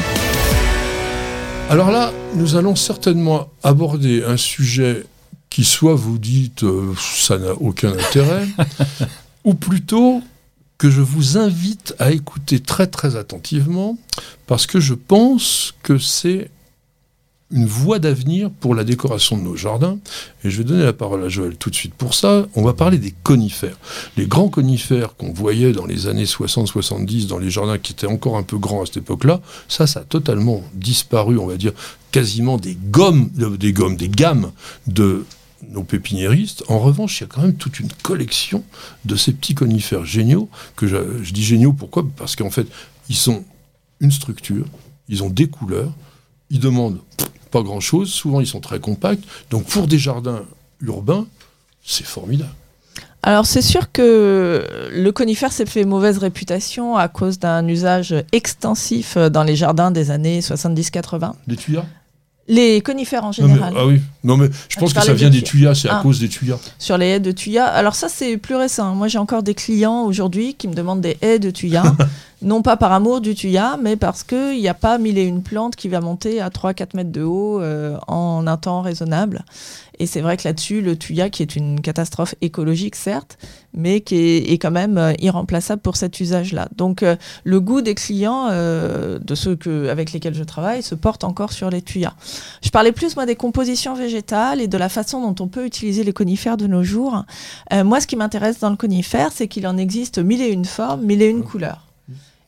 [1.68, 5.04] Alors là, nous allons certainement aborder un sujet
[5.48, 8.46] qui soit vous dites euh, ça n'a aucun intérêt,
[9.44, 10.22] ou plutôt
[10.80, 13.98] que je vous invite à écouter très très attentivement,
[14.46, 16.50] parce que je pense que c'est
[17.50, 19.98] une voie d'avenir pour la décoration de nos jardins.
[20.42, 22.46] Et je vais donner la parole à Joël tout de suite pour ça.
[22.54, 23.76] On va parler des conifères.
[24.16, 28.38] Les grands conifères qu'on voyait dans les années 60-70 dans les jardins qui étaient encore
[28.38, 31.72] un peu grands à cette époque-là, ça, ça a totalement disparu, on va dire,
[32.10, 34.50] quasiment des gommes, des gommes, des gammes
[34.86, 35.26] de
[35.68, 36.64] nos pépiniéristes.
[36.68, 38.64] En revanche, il y a quand même toute une collection
[39.04, 42.04] de ces petits conifères géniaux, que je, je dis géniaux pourquoi?
[42.16, 42.66] Parce qu'en fait,
[43.08, 43.44] ils sont
[44.00, 44.66] une structure,
[45.08, 45.92] ils ont des couleurs,
[46.50, 47.00] ils demandent
[47.50, 50.42] pas grand-chose, souvent ils sont très compacts, donc pour des jardins
[50.80, 51.26] urbains,
[51.84, 52.54] c'est formidable.
[53.22, 59.18] Alors c'est sûr que le conifère s'est fait mauvaise réputation à cause d'un usage extensif
[59.18, 61.32] dans les jardins des années 70-80.
[61.46, 61.84] Des tuyas?
[62.52, 65.12] Les conifères en Non, mais- général, Ah oui, non mais je pense tu que ça
[65.14, 66.02] vient des des tuyas, c'est à Ah.
[66.02, 66.58] cause des tuyas.
[66.80, 67.64] sur les haies de tuyas.
[67.64, 68.94] Alors ça c'est plus récent.
[68.96, 71.84] Moi j'ai encore des clients aujourd'hui qui me demandent des haies de tuyas.
[72.42, 75.42] non pas par amour du tuya, mais parce qu'il n'y a pas mille et une
[75.42, 79.44] plante qui va monter à 3-4 mètres de haut euh, en un temps raisonnable.
[80.00, 83.36] Et c'est vrai que là-dessus, le tuya, qui est une catastrophe écologique, certes,
[83.74, 86.68] mais qui est, est quand même euh, irremplaçable pour cet usage-là.
[86.74, 90.94] Donc, euh, le goût des clients, euh, de ceux que, avec lesquels je travaille, se
[90.94, 92.14] porte encore sur les tuyas.
[92.62, 96.02] Je parlais plus, moi, des compositions végétales et de la façon dont on peut utiliser
[96.02, 97.24] les conifères de nos jours.
[97.74, 100.64] Euh, moi, ce qui m'intéresse dans le conifère, c'est qu'il en existe mille et une
[100.64, 101.89] formes, mille et une couleurs.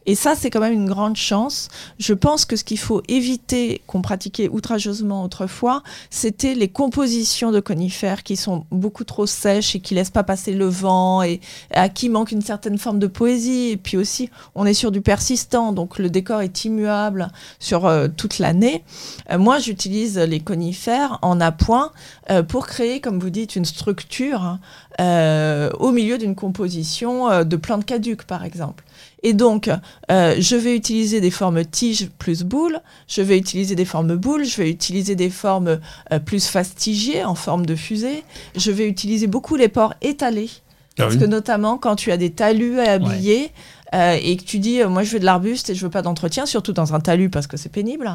[0.06, 1.68] Et ça, c'est quand même une grande chance.
[1.98, 7.60] Je pense que ce qu'il faut éviter, qu'on pratiquait outrageusement autrefois, c'était les compositions de
[7.60, 11.40] conifères qui sont beaucoup trop sèches et qui laissent pas passer le vent et
[11.72, 13.70] à qui manque une certaine forme de poésie.
[13.70, 18.08] Et puis aussi, on est sur du persistant, donc le décor est immuable sur euh,
[18.08, 18.84] toute l'année.
[19.30, 21.92] Euh, moi, j'utilise les conifères en appoint
[22.30, 24.58] euh, pour créer, comme vous dites, une structure
[24.98, 28.84] au milieu d'une composition de plantes caduques, par exemple.
[29.22, 29.70] Et donc,
[30.11, 34.44] euh, je vais utiliser des formes tige plus boule, je vais utiliser des formes boules,
[34.44, 35.78] je vais utiliser des formes
[36.12, 38.24] euh, plus fastigiées en forme de fusée,
[38.56, 40.50] je vais utiliser beaucoup les pores étalés.
[40.98, 43.50] Ah Parce que notamment quand tu as des talus à habiller
[43.94, 46.02] euh, et que tu dis euh, moi je veux de l'arbuste et je veux pas
[46.02, 48.11] d'entretien, surtout dans un talus parce que c'est pénible.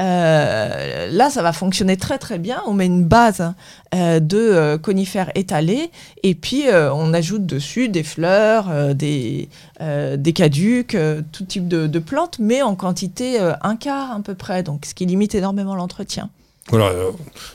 [0.00, 2.62] euh, là, ça va fonctionner très très bien.
[2.66, 3.52] On met une base
[3.92, 5.90] de conifères étalés
[6.22, 9.48] et puis on ajoute dessus des fleurs, des,
[10.34, 10.96] caducs,
[11.32, 14.94] tout type de, de plantes, mais en quantité un quart à peu près, donc ce
[14.94, 16.30] qui limite énormément l'entretien.
[16.70, 16.92] Voilà,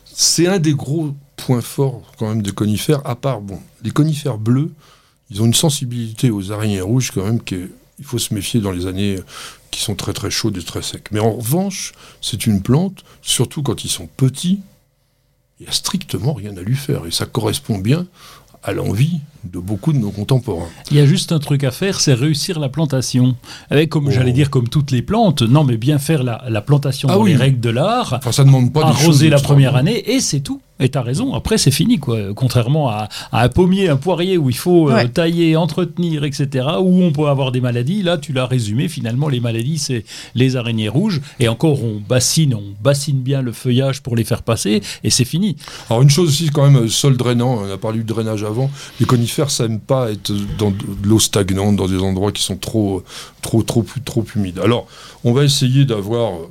[0.05, 4.37] c'est un des gros points forts quand même des conifères, à part, bon, les conifères
[4.37, 4.71] bleus,
[5.33, 7.69] ils ont une sensibilité aux araignées rouges quand même qu'il
[8.03, 9.17] faut se méfier dans les années
[9.71, 11.09] qui sont très très chaudes et très secs.
[11.11, 14.61] Mais en revanche, c'est une plante, surtout quand ils sont petits,
[15.59, 17.07] il n'y a strictement rien à lui faire.
[17.07, 18.05] Et ça correspond bien
[18.61, 20.67] à l'envie de beaucoup de nos contemporains.
[20.91, 23.35] Il y a juste un truc à faire, c'est réussir la plantation.
[23.69, 24.11] Avec, comme Oh.
[24.11, 27.21] j'allais dire, comme toutes les plantes, non, mais bien faire la, la plantation Ah dans
[27.23, 27.31] oui.
[27.31, 30.19] les règles de l'art, Enfin, ça ne demande pas de arroser la première année, et
[30.19, 30.61] c'est tout.
[30.79, 32.33] Et t'as raison, après c'est fini, quoi.
[32.35, 35.07] Contrairement à, à un pommier, un poirier où il faut euh, Ouais.
[35.07, 39.39] tailler, entretenir, etc., où on peut avoir des maladies, là tu l'as résumé, finalement les
[39.39, 40.03] maladies c'est
[40.35, 44.41] les araignées rouges, et encore on bassine, on bassine bien le feuillage pour les faire
[44.41, 45.55] passer, et c'est fini.
[45.89, 48.69] Alors une chose aussi quand même, euh, sol drainant, on a parlé du drainage avant,
[48.99, 52.55] les conifères ça n'aime pas être dans de l'eau stagnante, dans des endroits qui sont
[52.57, 53.03] trop,
[53.41, 54.59] trop, trop, trop humides.
[54.59, 54.87] Alors
[55.23, 56.47] on va essayer d'avoir euh,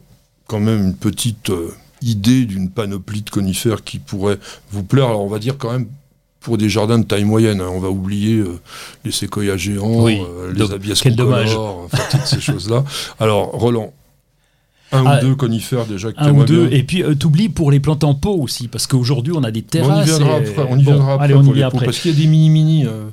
[0.46, 4.38] quand même une petite euh, idée d'une panoplie de conifères qui pourrait
[4.70, 5.06] vous plaire.
[5.06, 5.86] Alors on va dire quand même
[6.40, 8.58] pour des jardins de taille moyenne, hein, on va oublier euh,
[9.04, 11.54] les séquoias géants, Oui, euh, les abies quel dommage.
[11.56, 12.84] enfin toutes ces choses-là.
[13.20, 13.92] Alors Roland,
[14.92, 16.78] un Ah, ou deux conifères déjà que Un ou deux, bien.
[16.78, 19.62] et puis euh, t'oublies pour les plantes en pot aussi, parce qu'aujourd'hui on a des
[19.62, 19.98] Bon, terrasses.
[19.98, 20.66] on y viendra et- après.
[20.68, 21.84] On y Bon, viendra après allez, on y les pots, après.
[21.86, 22.86] parce qu'il y a des mini mini.
[22.86, 23.04] euh,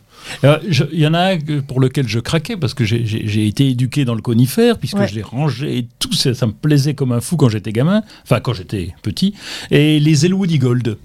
[0.44, 0.58] Euh,
[0.92, 4.16] Il y en a un pour lequel je craquais parce que j'ai- été éduqué dans
[4.16, 5.08] le conifère, puisque Ouais.
[5.08, 8.04] je l'ai rangé et tout, ça, ça me plaisait comme un fou quand j'étais gamin,
[8.24, 9.34] enfin quand j'étais petit.
[9.72, 10.98] Et les Elwoody Gold.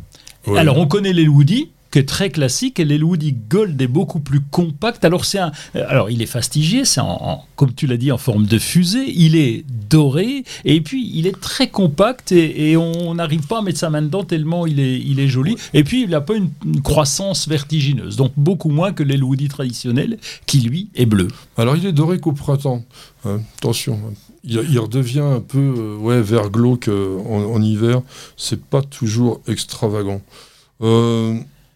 [0.49, 0.59] Ouais.
[0.59, 5.05] Alors on connaît l'Elwoody, qui est très classique, et l'Elwoody Gold est beaucoup plus compact.
[5.05, 8.11] Alors c'est un, euh, alors il est fastigié, c'est en, en- comme tu l'as dit
[8.11, 9.05] en forme de fusée.
[9.15, 13.63] Il est doré et puis il est très compact et, et on n'arrive pas à
[13.63, 15.55] mettre sa main dedans tellement il est, il est joli.
[15.73, 20.19] Et puis il n'a pas une, une croissance vertigineuse, donc beaucoup moins que l'Elwoody traditionnel
[20.47, 21.29] qui lui est bleu.
[21.57, 22.83] Alors il est doré qu'au printemps.
[23.25, 24.01] hein, attention.
[24.05, 24.15] hein.
[24.43, 28.03] Il, il redevient un peu euh, ouais, vert glauque euh, en, en hiver.
[28.37, 30.21] C'est pas toujours extravagant.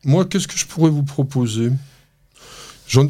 [0.08, 1.70] Moi, qu'est-ce que je pourrais vous proposer?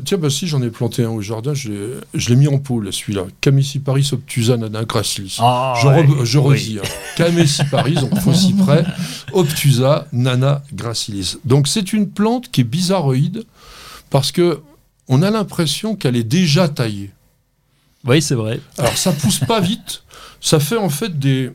[0.05, 1.55] Tiens, bah si, j'en ai planté un au jardin.
[1.55, 1.71] Je
[2.13, 3.27] l'ai- mis en pot, là, celui-là.
[3.41, 5.37] Camesiparis obtusa nana gracilis.
[5.39, 6.45] Ah, je, re- je oui.
[6.49, 6.79] redis.
[6.81, 6.89] hein.
[7.17, 8.85] Camesiparis, donc faut s'y près.
[9.33, 11.37] Obtusa nana gracilis.
[11.45, 13.45] Donc c'est une plante qui est bizarroïde
[14.11, 14.61] parce que
[15.07, 17.13] on a l'impression qu'elle est déjà taillée.
[18.05, 18.61] Oui, c'est vrai.
[18.79, 20.03] Alors ça pousse pas vite,
[20.41, 21.53] ça fait en fait des,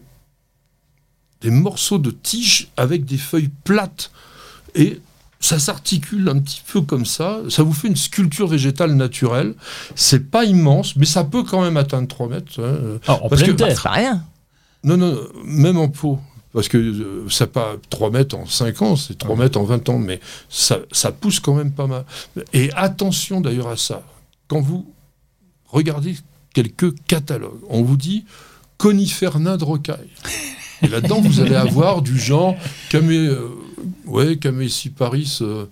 [1.42, 4.12] des morceaux de tige avec des feuilles plates
[4.76, 5.02] et
[5.46, 9.56] ça s'articule un petit peu comme ça, ça vous fait une sculpture végétale naturelle.
[9.94, 12.62] C'est pas immense, mais ça peut quand même atteindre 3 mètres.
[12.64, 13.00] hein.
[13.08, 13.76] Ah, en Parce pleine que- terre.
[13.76, 14.24] C'est pas rien.
[14.86, 16.18] Non, non, même en pot.
[16.54, 19.90] Parce que euh, ça pas 3 mètres en 5 ans, c'est 3 mètres en 20
[19.90, 22.06] ans, mais ça, ça pousse quand même pas mal.
[22.54, 24.04] Et attention d'ailleurs à ça.
[24.48, 24.86] Quand vous
[25.68, 26.16] regardez
[26.54, 28.24] quelques catalogues, on vous dit
[28.78, 30.10] conifères nains de rocaille.
[30.84, 32.56] Et là-dedans, vous allez avoir du genre
[32.90, 33.48] Camé, euh,
[34.06, 35.66] ouais, Camesiparis, euh,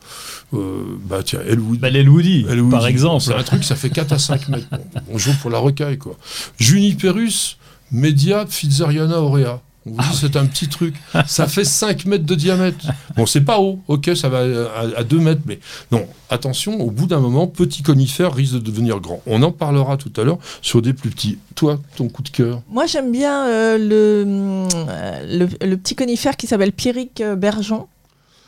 [0.53, 1.79] euh, bah tiens, Elwood.
[1.79, 2.71] Bah, l'Elwoody, Elwood.
[2.71, 3.21] par exemple.
[3.23, 4.67] C'est un truc, ça fait 4 à 5 mètres.
[4.71, 6.17] Bon, bonjour pour la rocaille, quoi.
[6.59, 7.57] Juniperus,
[7.91, 9.61] Media, Pfitzeriana aurea.
[9.87, 10.93] On Ah vous dit, c'est un petit truc.
[11.25, 12.85] Ça fait 5 mètres de diamètre.
[13.17, 13.79] Bon, c'est pas haut.
[13.87, 14.41] Ok, ça va
[14.75, 15.59] à, à 2 mètres, mais
[15.91, 19.23] non, attention, au bout d'un moment, petit conifère risque de devenir grand.
[19.25, 21.39] On en parlera tout à l'heure sur des plus petits.
[21.55, 26.37] Toi, ton coup de cœur Moi, j'aime bien euh, le, euh, le, le petit conifère
[26.37, 27.87] qui s'appelle Pierrick euh, Bergeon.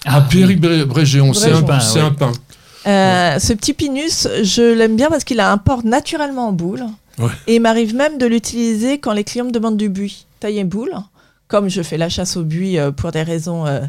[0.05, 0.49] Ah, Pierre
[0.87, 2.31] Brégéon, c'est un, c'est un pain.
[2.85, 6.83] Euh, Ce petit pinus, je l'aime bien parce qu'il a un port naturellement en boule.
[7.19, 7.29] Ouais.
[7.47, 10.25] Et il m'arrive même de l'utiliser quand les clients me demandent du buis.
[10.39, 10.93] Tailler boule.
[11.47, 13.81] Comme je fais la chasse au buis euh, pour des raisons euh,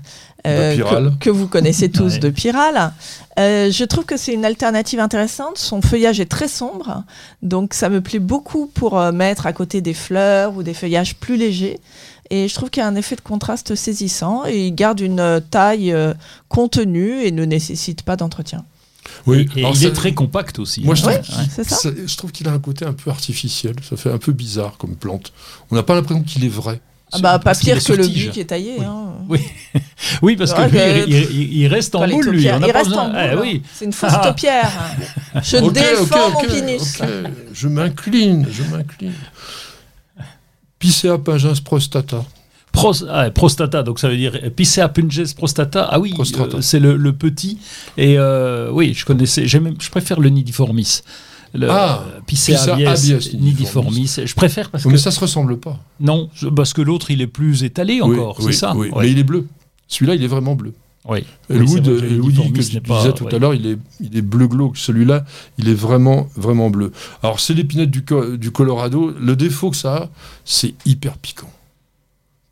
[0.45, 2.19] De que, que vous connaissez tous Ouais.
[2.19, 2.93] de Pyrale,
[3.39, 5.57] euh, je trouve que c'est une alternative intéressante.
[5.57, 7.05] Son feuillage est très sombre,
[7.43, 11.15] donc ça me plaît beaucoup pour euh, mettre à côté des fleurs ou des feuillages
[11.15, 11.81] plus légers.
[12.31, 15.21] Et je trouve qu'il y a un effet de contraste saisissant et il garde une
[15.21, 16.15] euh, taille euh,
[16.49, 18.65] contenue et ne nécessite pas d'entretien.
[19.27, 20.83] Oui, Et alors il ça- est très compact aussi.
[20.83, 21.19] Moi, je hein.
[21.21, 21.45] trouve- Ouais.
[21.55, 23.75] C'est ça ça- je trouve qu'il a un côté un peu artificiel.
[23.89, 25.33] Ça fait un peu bizarre comme plante.
[25.71, 26.81] On n'a pas l'impression qu'il est vrai.
[27.13, 28.77] Ah bah, pas pire que le buis qui est taillé.
[28.79, 28.85] Oui.
[28.85, 29.05] hein.
[29.29, 29.41] Oui.
[30.23, 32.51] oui, parce que Ouais, lui, que- il, il- il reste en boule, lui.
[32.51, 33.17] On il reste en boule.
[33.17, 33.63] Ah, oui.
[33.73, 34.27] C'est une fausse Ah.
[34.29, 34.73] taupière.
[35.43, 36.99] Je Ok, défends ok, mon pinus.
[37.53, 39.13] Je m'incline, je m'incline.
[40.85, 42.25] Picea pingens prostata.
[42.73, 45.89] Pros- ah, prostata, donc ça veut dire Picea pungens prostata.
[45.91, 47.59] Ah oui, euh, c'est le, le petit.
[47.97, 49.47] Et euh, oui, je connaissais.
[49.47, 51.01] j'aime- Je préfère le nidiformis.
[51.55, 54.11] Le Ah, euh, Picea Picea abies abies nidiformis.
[54.27, 55.79] Je préfère parce Oui, que mais ça se ressemble pas.
[56.01, 58.75] non, parce que l'autre il est plus étalé encore, oui, c'est ça.
[58.77, 58.89] oui.
[58.91, 59.05] Ouais.
[59.05, 59.47] Mais il est bleu.
[59.87, 60.75] Celui-là, il est vraiment bleu.
[61.07, 61.19] Oui.
[61.51, 62.35] Et Oui, c'est Elwood, que Elwood,
[62.87, 63.35] pas- disais tout ouais.
[63.35, 64.79] à l'heure, il est, il est bleu glauque.
[64.79, 65.25] Celui-là,
[65.59, 66.93] il est vraiment, vraiment bleu.
[67.23, 69.13] Alors, c'est l'épinette du, Co- du Colorado.
[69.21, 70.09] Le défaut que ça a,
[70.47, 71.51] c'est hyper piquant.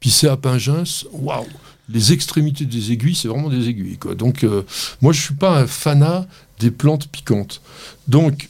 [0.00, 1.46] Picea pingens, waouh
[1.88, 3.96] Les extrémités des aiguilles, c'est vraiment des aiguilles.
[3.98, 4.14] Quoi.
[4.14, 4.62] Donc, euh,
[5.00, 6.26] moi, je suis pas un fanat
[6.58, 7.62] des plantes piquantes.
[8.08, 8.48] Donc,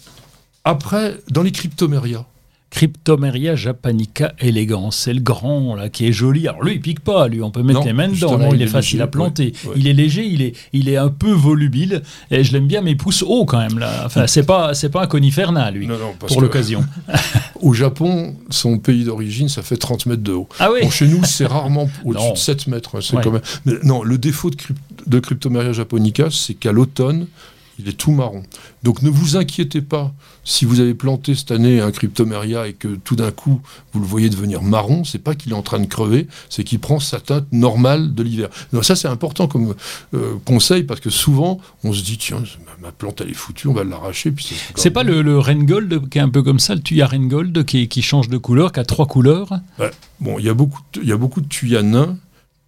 [0.64, 2.24] après, dans les cryptomérias,
[2.73, 6.49] Cryptomeria japanica elegans, c'est le grand là qui est joli.
[6.49, 8.57] Alors lui il pique pas, lui on peut mettre Non, les mains dedans, là, il,
[8.57, 9.53] il est est facile léger, à planter.
[9.64, 9.75] ouais, ouais.
[9.77, 12.93] Il est léger, il est, il est un peu volubile et je l'aime bien, mais
[12.93, 14.03] il pousse haut quand même là.
[14.07, 16.83] Enfin c'est pas, c'est pas un conifère nain lui Non, non, parce pour l'occasion.
[17.61, 20.49] Au Japon, son pays d'origine, ça fait 30 mètres de haut.
[20.59, 20.81] Ah oui.
[20.83, 22.97] Bon, chez nous, c'est rarement au-dessus de 7 mètres.
[22.97, 23.23] hein, c'est Ouais.
[23.23, 23.43] quand même...
[23.66, 27.27] Mais non, le défaut de, crypt- de Cryptomeria japonica, c'est qu'à l'automne,
[27.79, 28.43] il est tout marron.
[28.83, 30.12] Donc ne vous inquiétez pas
[30.45, 33.61] si vous avez planté cette année un Cryptomeria et que tout d'un coup
[33.93, 36.81] vous le voyez devenir marron, c'est pas qu'il est en train de crever, c'est qu'il
[36.81, 38.49] prend sa teinte normale de l'hiver.
[38.73, 39.75] Donc ça c'est important comme
[40.14, 42.43] euh, conseil parce que souvent on se dit tiens
[42.81, 46.18] ma, plante elle est foutue, on va l'arracher puis c'est pas le, le Rengold qui
[46.18, 48.85] est un peu comme ça, le Tuya Rengold qui, qui change de couleur, qui a
[48.85, 49.61] trois couleurs?
[50.20, 52.16] Bon, il y a beaucoup de, il y a beaucoup de tuyas nains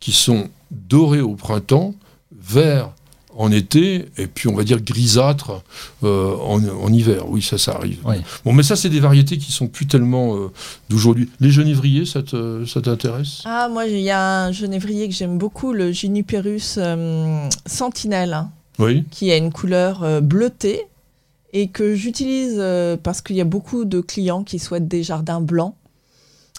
[0.00, 1.94] qui sont dorés au printemps,
[2.36, 2.90] verts
[3.36, 5.62] en été, et puis on va dire grisâtres
[6.02, 7.28] euh, en, en hiver.
[7.28, 7.98] Oui, ça, ça arrive.
[8.44, 10.50] Bon, mais ça, c'est des variétés qui sont plus tellement euh,
[10.88, 11.28] d'aujourd'hui.
[11.40, 13.42] Les genévriers, ça te- ça t'intéresse?
[13.44, 18.50] Ah, moi, il y a un genévrier que j'aime beaucoup, le Juniperus euh, sentinelle, hein,
[18.78, 19.04] Oui.
[19.10, 20.82] qui a une couleur euh, bleutée
[21.52, 25.40] et que j'utilise euh, parce qu'il y a beaucoup de clients qui souhaitent des jardins
[25.40, 25.74] blancs.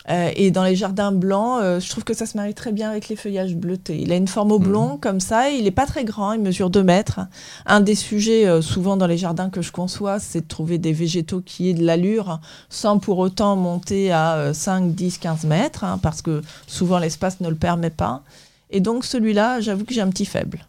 [0.09, 2.91] Euh, et dans les jardins blancs, euh, je trouve que ça se marie très bien
[2.91, 3.99] avec les feuillages bleutés.
[3.99, 6.83] Il a une forme oblong comme ça, il n'est pas très grand, il mesure 2
[6.83, 7.21] mètres.
[7.65, 10.93] Un des sujets euh, souvent dans les jardins que je conçois, c'est de trouver des
[10.93, 12.39] végétaux qui aient de l'allure
[12.69, 17.39] sans pour autant monter à euh, 5, 10, 15 mètres, hein, parce que souvent l'espace
[17.41, 18.21] ne le permet pas.
[18.69, 20.65] Et donc celui-là, j'avoue que j'ai un petit faible.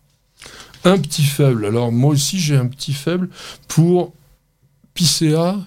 [0.85, 1.67] Un petit faible.
[1.67, 3.29] Alors, moi aussi, j'ai un petit faible
[3.67, 4.13] pour
[4.95, 5.59] Picea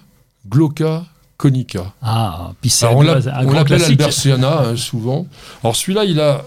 [0.48, 1.04] glauca
[1.40, 1.94] conica.
[2.02, 3.82] Ah, puis c'est on l'appelle.
[3.82, 5.26] Alberciana hein, souvent.
[5.64, 6.44] Alors celui-là, il a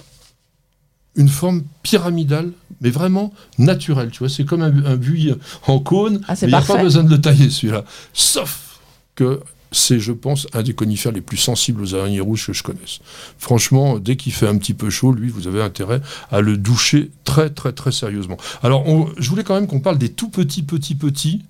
[1.15, 4.11] une forme pyramidale, mais vraiment naturelle.
[4.11, 5.33] Tu vois, c'est comme un, un buis
[5.67, 6.21] en cône.
[6.27, 7.83] Ah, mais il n'y a pas besoin de le tailler celui-là.
[8.13, 8.79] Sauf
[9.15, 9.41] que
[9.71, 12.99] c'est, je pense, un des conifères les plus sensibles aux araignées rouges que je connaisse.
[13.39, 17.09] Franchement, dès qu'il fait un petit peu chaud, lui, vous avez intérêt à le doucher
[17.23, 18.37] très, très, très sérieusement.
[18.61, 21.41] Alors, on- je voulais quand même qu'on parle des tout petits, petits, petits.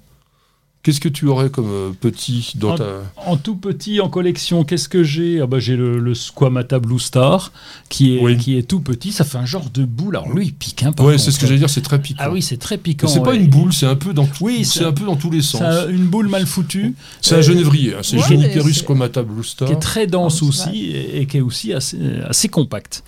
[0.83, 2.85] Qu'est-ce que tu aurais comme euh, petit dans En- ta...
[3.25, 5.39] En tout petit, en collection, qu'est-ce que j'ai?
[5.39, 7.53] Ah bah, J'ai le, le Squamata Blue Star,
[7.87, 8.35] qui est, Oui.
[8.37, 9.13] qui est tout petit.
[9.13, 10.17] Ça fait un genre de boule.
[10.17, 10.83] Alors lui, il pique.
[10.83, 12.21] Hein, par Ouais, c'est ce que j'allais dire, c'est très piquant.
[12.25, 13.07] Ah oui, c'est très piquant.
[13.07, 15.41] C'est pas une boule, c'est un peu dans Oui, c'est un peu dans tous les
[15.41, 15.61] sens.
[15.61, 19.23] C'est un- une boule mal foutue, C'est un euh, genévrier, hein, c'est ouais, Juniperus comata
[19.23, 22.49] blue star qui est très dense Ah, aussi et, et qui est aussi assez, assez
[22.49, 23.05] compacte.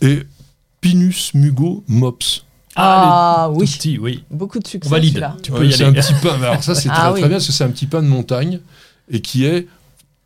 [0.00, 0.20] et
[0.80, 2.44] Pinus mugo mops.
[2.76, 4.24] Ah, les oui.
[4.30, 4.88] Beaucoup de succès.
[4.88, 5.28] On valide.
[5.42, 5.84] Tu peux Ouais, y aller.
[5.84, 6.34] un petit pain.
[6.42, 7.20] Alors ça c'est Ah très oui.
[7.20, 8.60] très bien parce que c'est un petit pain de montagne
[9.10, 9.68] et qui est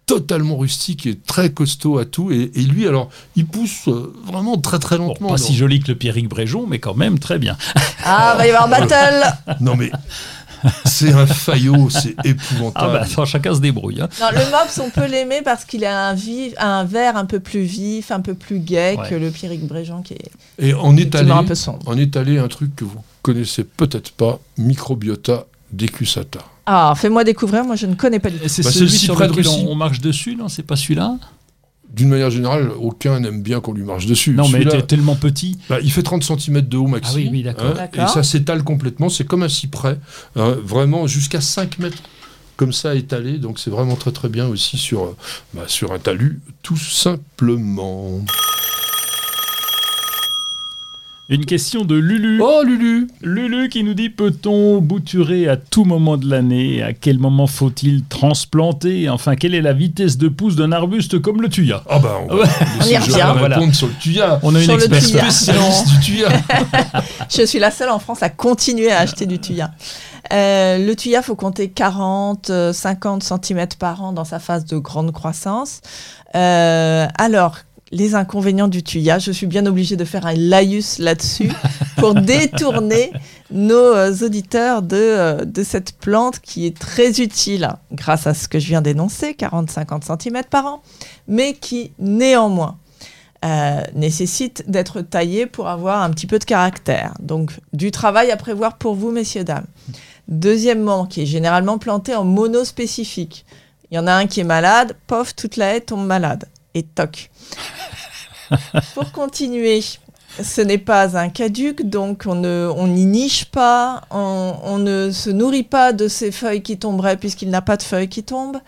[0.07, 4.57] totalement rustique et très costaud à tout et, et lui alors il pousse euh, vraiment
[4.57, 5.29] très très Bon, lentement.
[5.29, 7.59] pas si joli que le Pierrick Bréjon, mais quand même très bien.
[8.05, 9.23] Ah, va y avoir battle
[9.61, 9.91] Non mais
[10.85, 12.93] c'est un faillot, c'est Ah épouvantable.
[12.93, 14.01] bah attends, chacun se débrouille.
[14.01, 14.09] hein.
[14.21, 17.41] Non, le mops, on peut l'aimer parce qu'il a un, vif, un vert un peu
[17.41, 19.09] plus vif, un peu plus gai Ouais.
[19.09, 21.81] que le Pierrick Bréjon qui est et on est allé un peu sombre.
[21.87, 26.41] on est allé un truc que vous connaissez peut-être pas, microbiota decusata.
[26.67, 28.49] Ah, fais-moi découvrir, moi je ne connais pas du tout.
[28.49, 31.17] C'est Bah, c'est celui le sur lequel on, on marche dessus, non C'est pas celui-là?
[31.99, 34.33] D'une manière générale, aucun n'aime bien qu'on lui marche dessus.
[34.33, 35.59] Non, mais t'es tellement petit.
[35.69, 37.11] Bah, il fait 30 cm de haut maxi.
[37.13, 37.75] Ah oui, oui, d'accord.
[37.75, 38.05] D'accord.
[38.05, 39.09] et ça s'étale complètement.
[39.09, 39.99] C'est comme un cyprès.
[40.37, 41.99] hein, vraiment jusqu'à 5 mètres
[42.57, 43.39] comme ça étalé.
[43.39, 45.17] Donc c'est vraiment très très bien aussi sur, euh,
[45.55, 48.21] bah, sur un talus, tout simplement.
[51.31, 52.41] Une question de Lulu.
[52.43, 56.83] Oh Lulu Lulu qui nous dit peut-on bouturer à tout moment de l'année?
[56.83, 59.11] À quel moment faut-il transplanter?
[59.11, 61.83] Enfin, quelle est la vitesse de pousse d'un arbuste comme le tuya?
[61.91, 62.45] Ah bah on va
[62.81, 63.45] On y Joël revient.
[63.45, 64.41] répondre sur le tuya.
[64.43, 65.89] On a une Sur le experte spécialiste.
[65.91, 66.29] Du tuya.
[67.29, 69.71] Je suis la seule en France à continuer à acheter du tuya.
[70.33, 74.79] Euh, le tuya, faut compter 40, euh, 50 cm par an dans sa phase de
[74.79, 75.81] grande croissance.
[76.35, 77.57] Euh, alors,
[77.91, 81.51] les inconvénients du tuya, je suis bien obligée de faire un laïus là-dessus
[81.97, 83.13] pour détourner
[83.51, 88.49] nos euh, auditeurs de, euh, de cette plante qui est très utile grâce à ce
[88.49, 90.83] que je viens d'énoncer, 40-50 cm par an,
[91.27, 92.79] mais qui néanmoins
[93.45, 97.15] euh, nécessite d'être taillé pour avoir un petit peu de caractère.
[97.21, 99.67] Donc du travail à prévoir pour vous, messieurs, dames.
[100.27, 103.47] Deuxièmement, qui est généralement planté en monospécifique.
[103.91, 106.47] Il y en a un qui est malade, pof, toute la haie tombe malade.
[106.75, 107.31] Et toc.
[108.95, 109.83] pour continuer,
[110.43, 115.63] ce n'est pas un caduc, donc on n'y on niche pas, on, ne se nourrit
[115.65, 118.61] pas de ces feuilles qui tomberaient puisqu'il n'a pas de feuilles qui tombent.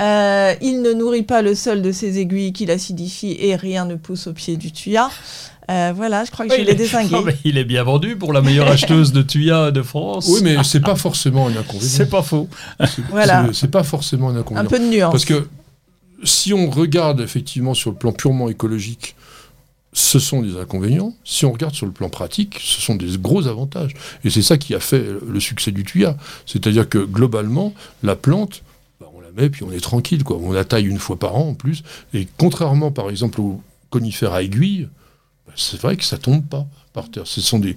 [0.00, 3.94] Euh, il ne nourrit pas le sol de ses aiguilles qui l'acidifient et rien ne
[3.94, 5.08] pousse au pied du tuya.
[5.70, 7.16] Euh, voilà, je crois que je l'ai désingué.
[7.44, 10.28] il est bien vendu pour la meilleure acheteuse de tuya de France.
[10.28, 11.88] Oui, mais c'est pas forcément un inconvénient.
[11.88, 12.48] C'est pas faux.
[13.08, 13.46] Voilà.
[13.52, 14.66] C'est pas forcément un inconvénient.
[14.66, 15.10] Un peu de nuance.
[15.10, 15.48] Parce que
[16.22, 19.16] si on regarde effectivement sur le plan purement écologique,
[19.94, 21.14] ce sont des inconvénients.
[21.24, 23.94] Si on regarde sur le plan pratique, ce sont des gros avantages.
[24.24, 26.16] Et c'est ça qui a fait le succès du tuya.
[26.46, 28.62] C'est-à-dire que globalement, la plante,
[29.00, 30.24] bah, on la met puis on est tranquille.
[30.24, 30.38] Quoi.
[30.38, 31.84] On la taille une fois par an en plus.
[32.12, 34.88] Et contrairement par exemple aux conifères à aiguilles,
[35.46, 37.28] bah, c'est vrai que ça tombe pas par terre.
[37.28, 37.76] Ce sont des,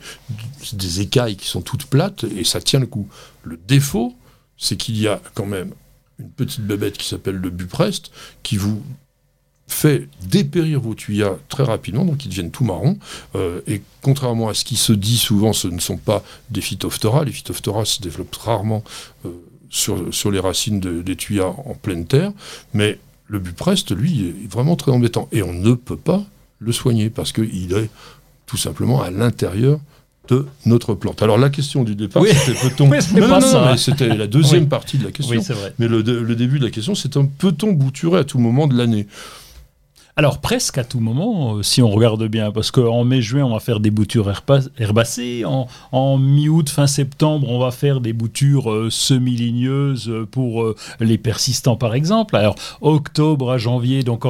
[0.73, 3.07] des écailles qui sont toutes plates et ça tient le coup.
[3.43, 4.15] Le défaut,
[4.57, 5.71] c'est qu'il y a quand même
[6.19, 8.11] une petite bébête qui s'appelle le bupreste
[8.43, 8.81] qui vous
[9.67, 12.97] fait dépérir vos tuyas très rapidement, donc ils deviennent tout marrons.
[13.35, 17.25] Euh, et contrairement à ce qui se dit souvent, ce ne sont pas des phytophthora.
[17.25, 18.83] Les phytophthora se développent rarement
[19.25, 19.29] euh,
[19.69, 22.31] sur, sur les racines des tuyas en pleine terre.
[22.73, 22.97] Mais
[23.27, 25.27] le bupreste, lui, est vraiment très embêtant.
[25.33, 26.23] Et on ne peut pas
[26.59, 27.89] le soigner parce qu'il est
[28.45, 29.79] tout simplement à l'intérieur
[30.27, 31.21] de notre plante.
[31.21, 33.77] Alors la question du départ, c'était peut-on...
[33.77, 35.41] c'était la deuxième partie de la question.
[35.79, 38.77] Mais le, le, début de la question, c'est un peut-on bouturer à tout moment de
[38.77, 39.07] l'année?
[40.19, 43.59] Alors presque à tout moment, euh, si on regarde bien, parce qu'en mai-juin, on va
[43.59, 44.33] faire des boutures
[44.79, 51.19] herbacées, en, mi-août, fin septembre, on va faire des boutures euh, semi-ligneuses pour euh, les
[51.19, 52.35] persistants, par exemple.
[52.35, 54.25] Alors octobre à janvier, donc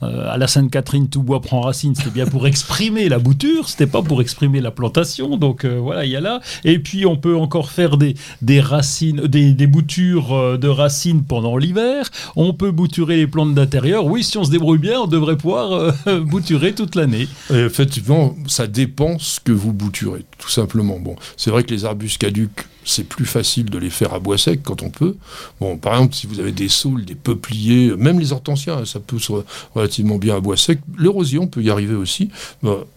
[0.00, 4.00] à la Sainte-Catherine, tout bois prend racine, c'était bien pour exprimer la bouture, c'était pas
[4.00, 6.40] pour exprimer la plantation, donc voilà, il y a là.
[6.64, 11.58] Et puis on peut encore faire des, des racines, des, des boutures de racines pendant
[11.58, 12.08] l'hiver.
[12.36, 14.06] On peut bouturer les plantes d'intérieur.
[14.06, 15.72] Oui, si on se débrouille bien, on devrait pouvoir
[16.06, 17.28] euh, bouturer toute l'année.
[17.50, 20.98] Effectivement, ça dépend ce que vous bouturez, tout simplement.
[20.98, 24.38] Bon, c'est vrai que les arbustes caducs, c'est plus facile de les faire à bois
[24.38, 25.16] sec quand on peut.
[25.60, 29.30] Bon, par exemple, si vous avez des saules, des peupliers, même les hortensias, ça pousse
[29.74, 30.78] relativement bien à bois sec.
[30.96, 32.30] L'érosion peut y arriver aussi.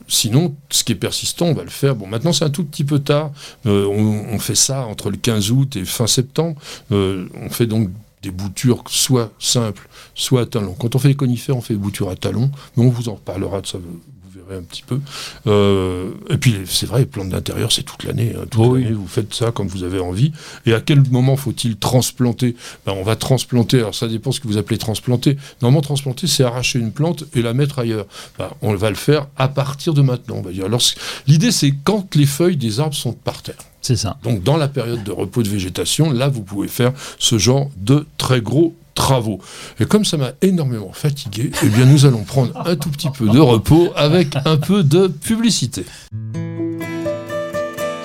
[0.08, 1.96] sinon, ce qui est persistant, on va le faire.
[1.96, 3.32] Bon, maintenant, c'est un tout petit peu tard.
[3.66, 6.60] Euh, on, fait ça entre le 15 août et fin septembre.
[6.92, 7.90] Euh, on fait donc
[8.22, 9.89] des boutures soit simples,
[10.20, 10.76] soit à talons.
[10.78, 13.16] Quand on fait les conifères, on fait des boutures à talons, mais on vous en
[13.16, 14.00] reparlera de ça, vous
[14.36, 15.00] verrez un petit peu.
[15.48, 18.34] Euh, et puis, c'est vrai, les plantes d'intérieur, c'est toute l'année.
[18.36, 20.32] Hein, toute l'année, vous faites ça quand vous avez envie.
[20.66, 22.56] Et à quel moment faut-il transplanter?
[22.86, 25.38] Ben, On va transplanter, alors ça dépend ce que vous appelez transplanter.
[25.62, 28.06] Normalement, transplanter, c'est arracher une plante et la mettre ailleurs.
[28.38, 30.66] Ben, on va le faire à partir de maintenant, on va dire.
[30.66, 30.82] Alors,
[31.28, 33.56] l'idée, c'est quand les feuilles des arbres sont par terre.
[33.82, 34.18] C'est ça.
[34.24, 38.06] Donc dans la période de repos de végétation, là, vous pouvez faire ce genre de
[38.18, 39.40] très gros travaux.
[39.80, 43.28] Et comme ça m'a énormément fatigué, eh bien nous allons prendre un tout petit peu
[43.28, 45.86] de repos avec un peu de publicité.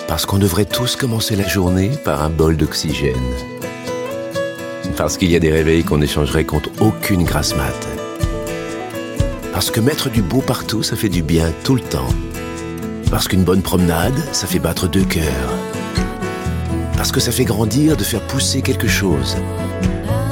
[0.08, 3.14] Parce qu'on devrait tous commencer la journée par un bol d'oxygène.
[4.96, 7.88] Parce qu'il y a des réveils qu'on échangerait contre aucune grasse mat.
[9.52, 12.14] Parce que mettre du beau partout, ça fait du bien tout le temps.
[13.10, 15.52] Parce qu'une bonne promenade, ça fait battre deux cœurs.
[16.96, 19.36] Parce que ça fait grandir de faire pousser quelque chose.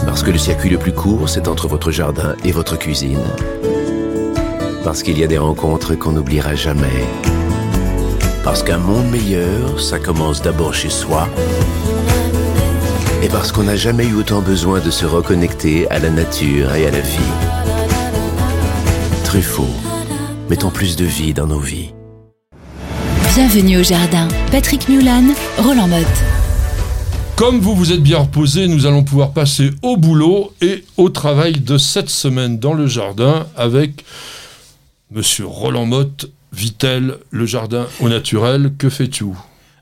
[0.07, 3.23] Parce que le circuit le plus court, c'est entre votre jardin et votre cuisine.
[4.85, 7.05] Parce qu'il y a des rencontres qu'on n'oubliera jamais.
[8.45, 11.29] Parce qu'un monde meilleur, ça commence d'abord chez soi.
[13.23, 16.87] Et parce qu'on n'a jamais eu autant besoin de se reconnecter à la nature et
[16.87, 17.33] à la vie.
[19.25, 19.71] Truffaut,
[20.51, 21.95] mettons plus de vie dans nos vies.
[23.35, 24.29] Bienvenue au jardin.
[24.51, 25.25] Patrick Mulan,
[25.59, 26.32] Roland Motte.
[27.37, 31.55] Comme vous vous êtes bien reposé, nous allons pouvoir passer au boulot et au travail
[31.55, 34.05] de cette semaine dans le jardin avec
[35.11, 38.72] Monsieur Roland Motte, Vitel, le jardin au naturel.
[38.78, 39.26] Que fais-tu?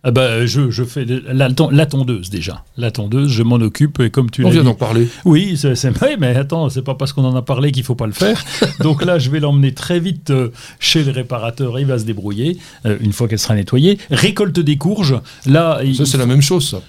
[0.02, 2.64] Ah bah, je, je, fais la, la, tondeuse déjà.
[2.78, 5.08] La tondeuse, je m'en occupe et comme tu On vient d'en parler.
[5.26, 8.06] Oui, c'est vrai, mais attends, c'est pas parce qu'on en a parlé qu'il faut pas
[8.06, 8.42] le faire.
[8.80, 10.48] Donc là, je vais l'emmener très vite euh,
[10.78, 11.78] chez le réparateur.
[11.78, 13.98] Il va se débrouiller euh, une fois qu'elle sera nettoyée.
[14.10, 15.20] Récolte des courges.
[15.44, 16.70] Là, ça c'est la même chose.
[16.70, 16.80] Ça.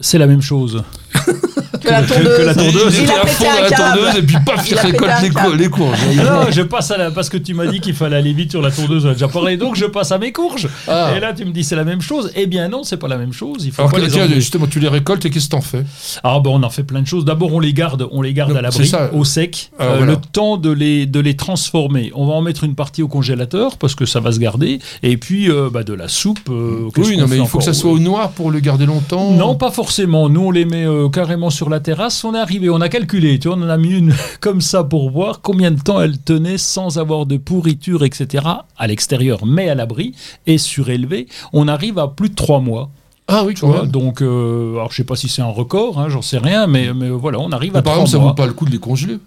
[0.00, 0.82] C'est la même chose.
[1.82, 2.36] Que la tondeuse.
[2.38, 2.98] que la tondeuse.
[3.02, 5.28] Il a pété fond dans un la tondeuse et puis paf, il Il récolte les,
[5.30, 5.56] cou- câble.
[5.56, 5.98] les courges.
[6.16, 8.62] Non, je passe à la, parce que tu m'as dit qu'il fallait aller vite sur
[8.62, 10.68] la tondeuse, on a déjà parlé, donc je passe à mes courges.
[10.88, 11.12] Ah.
[11.16, 12.30] Et là, tu me dis c'est la même chose.
[12.36, 13.64] Eh bien non, c'est pas la même chose.
[13.64, 15.60] Il faut Alors pas que, les tiens, justement, tu les récoltes et qu'est-ce que t'en
[15.60, 15.84] fais?
[16.22, 17.24] Ah ben on en fait plein de choses.
[17.24, 20.12] D'abord on les garde, on les garde à l'abri, au sec, Alors, euh, voilà.
[20.12, 22.10] le temps de les de les transformer.
[22.14, 24.78] On va en mettre une partie au congélateur parce que ça va se garder.
[25.02, 26.38] Et puis euh, bah, de la soupe.
[26.50, 29.30] euh, Oui, non, mais il faut que ça soit au noir pour le garder longtemps.
[29.32, 30.28] Non, pas forcément.
[30.28, 32.22] Nous, on les met euh, carrément sur la terrasse.
[32.24, 33.38] On est arrivé, on a calculé.
[33.38, 36.18] Tu vois, on en a mis une comme ça pour voir combien de temps elle
[36.18, 38.46] tenait sans avoir de pourriture, etc.
[38.76, 40.14] à l'extérieur, mais à l'abri
[40.46, 41.26] et surélevée.
[41.52, 42.90] On arrive à plus de trois mois.
[43.28, 46.08] Ah oui, Tu vois, donc, euh, alors je sais pas si c'est un record, hein,
[46.08, 48.46] j'en sais rien, mais, mais voilà, on arrive Mais à par exemple, ça vaut pas
[48.46, 49.18] le coup de les congeler.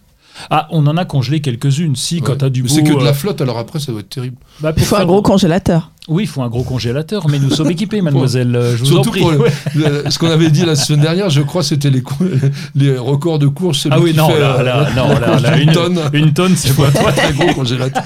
[0.49, 1.95] Ah, on en a congelé quelques-unes.
[1.95, 2.67] Si, quand t'as du beau.
[2.67, 4.37] C'est que de euh, la flotte, alors après, ça doit être terrible.
[4.59, 5.91] bah, Il pour faut un gros congélateur.
[6.07, 8.55] Oui, il faut un gros congélateur, mais nous sommes équipés, mademoiselle.
[8.55, 9.21] euh, Je vous Surtout en prie.
[9.21, 9.51] pour le- Ouais.
[9.75, 12.01] le- ce qu'on avait dit la semaine dernière, je crois, c'était les,
[12.97, 13.79] records de course.
[13.79, 15.99] celui Ah oui, qui non, fait, là, euh, là, non, là, là, une tonne.
[16.13, 18.03] Une tonne, c'est pas Pas très gros congélateur.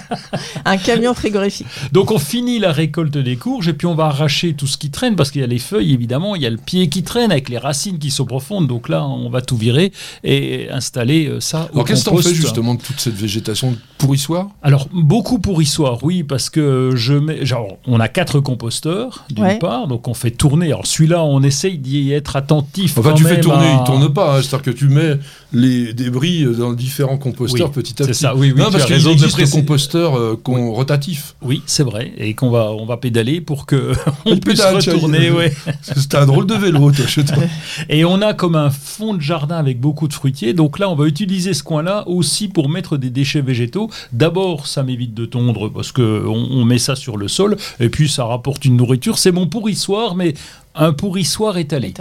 [0.65, 1.67] Un camion frigorifique.
[1.91, 4.89] Donc on finit la récolte des courges et puis on va arracher tout ce qui
[4.91, 7.31] traîne parce qu'il y a les feuilles évidemment, il y a le pied qui traîne
[7.31, 8.67] avec les racines qui sont profondes.
[8.67, 9.91] Donc là on va tout virer
[10.23, 14.47] et installer euh, ça au Alors qu'est-ce qu'on fait justement de toute cette végétation pourrissoire
[14.61, 19.59] Alors beaucoup pourrissoir, oui, parce que je mets, genre, on a quatre composteurs d'une Ouais.
[19.59, 20.67] part, donc on fait tourner.
[20.67, 22.97] Alors celui-là, on essaye d'y être attentif.
[22.97, 24.37] Enfin, quand tu fais tourner, à- il tourne pas.
[24.37, 24.41] hein.
[24.41, 25.17] C'est-à-dire que tu mets
[25.53, 28.19] les débris dans différents composteurs Oui, petit à c'est petit.
[28.19, 29.59] ça, oui, oui, non, parce qu'il existe le préciser.
[29.59, 31.35] composteur euh, qu'on- rotatif.
[31.41, 33.93] Oui, c'est vrai, et qu'on va, on va pédaler pour que
[34.25, 35.31] on Il puisse pédale, retourner.
[35.31, 35.53] ouais.
[35.81, 37.37] C'était un drôle de vélo, toi, chez toi.
[37.89, 40.53] Et on a comme un fond de jardin avec beaucoup de fruitiers.
[40.53, 43.89] Donc là, on va utiliser ce coin-là aussi pour mettre des déchets végétaux.
[44.11, 47.57] D'abord, ça m'évite de tondre parce que on, on met ça sur le sol.
[47.79, 49.17] Et puis, ça rapporte une nourriture.
[49.17, 50.33] C'est mon pourrissoir, mais
[50.75, 51.93] un pourrissoir étalé.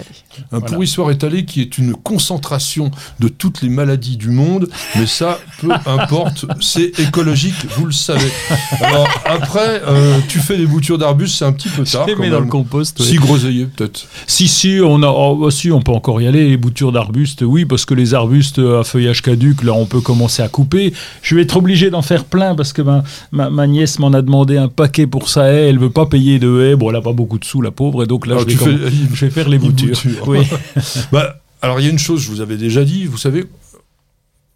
[0.52, 0.66] Un Voilà.
[0.66, 5.68] pourrissoir étalé qui est une concentration de toutes les maladies du monde, mais ça, peu
[5.86, 8.30] importe, c'est écologique, vous le savez.
[8.80, 12.04] Alors après, euh, tu fais des boutures d'arbustes, c'est un petit peu tard.
[12.04, 13.02] Je les quand mets dans le compost.
[13.02, 13.18] Si oui.
[13.18, 14.06] groseillier, peut-être.
[14.26, 16.48] Si, si, on a, oh, bah, si, on peut encore y aller.
[16.48, 20.42] Les boutures d'arbustes, oui, parce que les arbustes à feuillage caduc, là, on peut commencer
[20.42, 20.92] à couper.
[21.22, 23.02] Je vais être obligé d'en faire plein parce que ma,
[23.32, 25.68] ma, ma nièce m'en a demandé un paquet pour sa haie.
[25.68, 26.76] Elle veut pas payer de haie.
[26.76, 28.57] Bon, elle a pas beaucoup de sous, la pauvre, et donc là, Alors, je vais,
[28.64, 29.88] fais- je vais faire les boutures.
[30.02, 30.28] bouture.
[30.28, 30.46] Oui.
[31.12, 33.46] Bah, alors il y a une chose, je vous avais déjà dit, vous savez,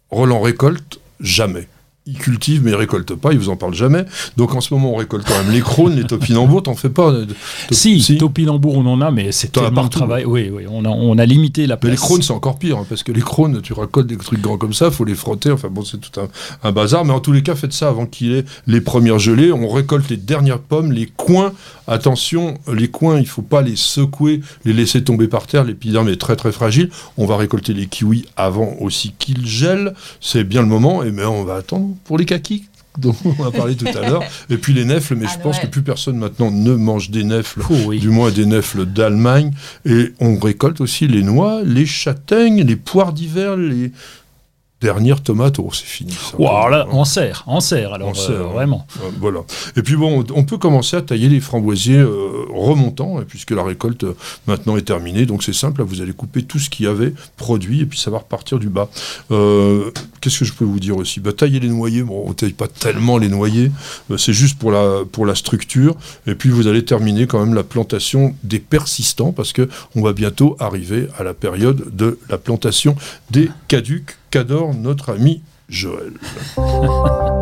[0.09, 1.67] Roland récolte jamais.
[2.05, 4.03] Il cultive mais il récolte pas, il vous en parle jamais.
[4.35, 7.11] Donc en ce moment on récolte quand même les crônes, les topinambours, t'en fais pas
[7.13, 7.33] de- de-
[7.71, 10.25] Si, topinambour, on en a, mais c'est tellement de travail.
[10.25, 11.91] Oui, oui, on a, on a limité la Mais place.
[11.91, 14.57] les crônes, c'est encore pire, hein, parce que les crônes, tu récoltes des trucs grands
[14.57, 16.27] comme ça, faut les frotter, enfin bon, c'est tout un,
[16.67, 17.05] un bazar.
[17.05, 19.53] Mais en tous les cas, faites ça avant qu'il ait les premières gelées.
[19.53, 21.53] On récolte les dernières pommes, les coins.
[21.87, 25.63] Attention, les coins, il faut pas les secouer, les laisser tomber par terre.
[25.63, 26.89] L'épiderme est très très fragile.
[27.17, 29.93] On va récolter les kiwis avant aussi qu'ils gèlent.
[30.21, 32.65] C'est bien le moment, et mais on va attendre pour les kakis
[32.99, 34.21] dont on a parlé tout à l'heure.
[34.51, 37.23] Et puis les nèfles, mais À je pense que plus personne maintenant ne mange des
[37.23, 37.99] nèfles Oh, oui.
[37.99, 39.51] du moins des nèfles d'Allemagne.
[39.85, 43.91] Et on récolte aussi les noix, les châtaignes, les poires d'hiver, les
[44.83, 45.59] dernières tomates.
[45.59, 46.11] Oh, c'est fini.
[46.11, 46.37] ça.
[46.37, 48.53] Wow, là, on serre, on serre, alors On serre, euh, hein.
[48.53, 48.85] vraiment.
[49.01, 49.39] Euh, Voilà.
[49.77, 54.05] Et puis bon, on peut commencer à tailler les framboisiers euh, remontants, puisque la récolte
[54.45, 55.25] maintenant est terminée.
[55.25, 57.97] Donc c'est simple, là, vous allez couper tout ce qu'il y avait produit, et puis
[57.97, 58.89] ça va repartir du bas.
[59.29, 61.19] Qu'est-ce que je peux vous dire aussi?
[61.19, 63.71] Bah, Tailler les noyers, bon, on taille pas tellement les noyers,
[64.17, 65.95] c'est juste pour la, pour la structure.
[66.27, 70.13] Et puis vous allez terminer quand même la plantation des persistants, parce que on va
[70.13, 72.95] bientôt arriver à la période de la plantation
[73.31, 76.13] des caducs qu'adore notre ami Joël.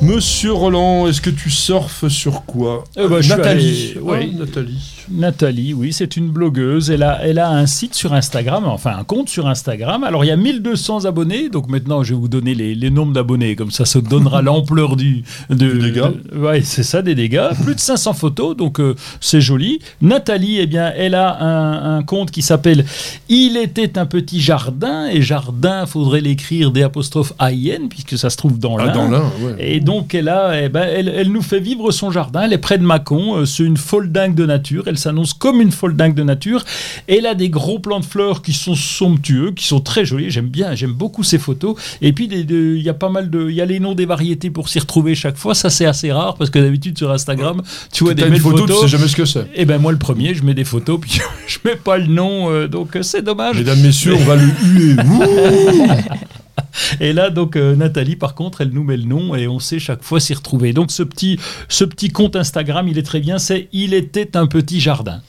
[0.00, 2.84] Monsieur Roland, est-ce que tu surfes sur quoi?
[2.96, 3.90] Eh ben, je suis Nathalie.
[3.96, 4.32] allé- oui.
[4.34, 4.97] Ah, Nathalie.
[5.10, 6.90] Nathalie, oui, c'est une blogueuse.
[6.90, 10.04] Elle a, elle a un site sur Instagram, enfin un compte sur Instagram.
[10.04, 13.12] Alors il y a 1200 abonnés, donc maintenant je vais vous donner les, les nombres
[13.12, 16.04] d'abonnés, comme ça ça donnera l'ampleur du, de, Des dégâts.
[16.32, 17.48] de- ouais, c'est ça, des dégâts.
[17.64, 19.78] Plus de 500 photos, donc euh, c'est joli.
[20.02, 22.84] Nathalie, eh bien, elle a un, un compte qui s'appelle
[23.28, 28.36] Il était un petit jardin, et jardin, faudrait l'écrire des apostrophes AIN, puisque ça se
[28.36, 29.56] trouve dans Ah, dans l'un, ouais.
[29.58, 32.42] Et donc, elle, a, eh ben, elle, elle nous fait vivre son jardin.
[32.42, 33.36] Elle est près de Mâcon.
[33.38, 34.84] euh, C'est une folle dingue de nature.
[34.86, 36.64] Elle s'annonce comme une folle dingue de nature.
[37.06, 40.30] Elle a des gros plants de fleurs qui sont somptueux, qui sont très jolis.
[40.30, 41.76] J'aime bien, j'aime beaucoup ces photos.
[42.02, 43.48] Et puis, il y a pas mal de.
[43.48, 45.54] Il y a les noms des variétés pour s'y retrouver chaque fois.
[45.54, 48.76] Ça, c'est assez rare parce que d'habitude, sur Instagram, tu vois des belles photo, photos.
[48.76, 49.46] tu sais jamais ce que c'est.
[49.54, 52.50] Et ben moi le premier, je mets des photos puis je mets pas le nom,
[52.50, 53.56] euh, donc euh, c'est dommage.
[53.56, 54.96] Mesdames, messieurs, on va le huer.
[57.00, 59.78] Et là, donc, euh, Nathalie, par contre, elle nous met le nom et on sait
[59.78, 60.72] chaque fois s'y retrouver.
[60.72, 61.38] Donc, ce petit,
[61.68, 63.38] ce petit compte Instagram, il est très bien.
[63.38, 65.20] C'est Il était un petit jardin.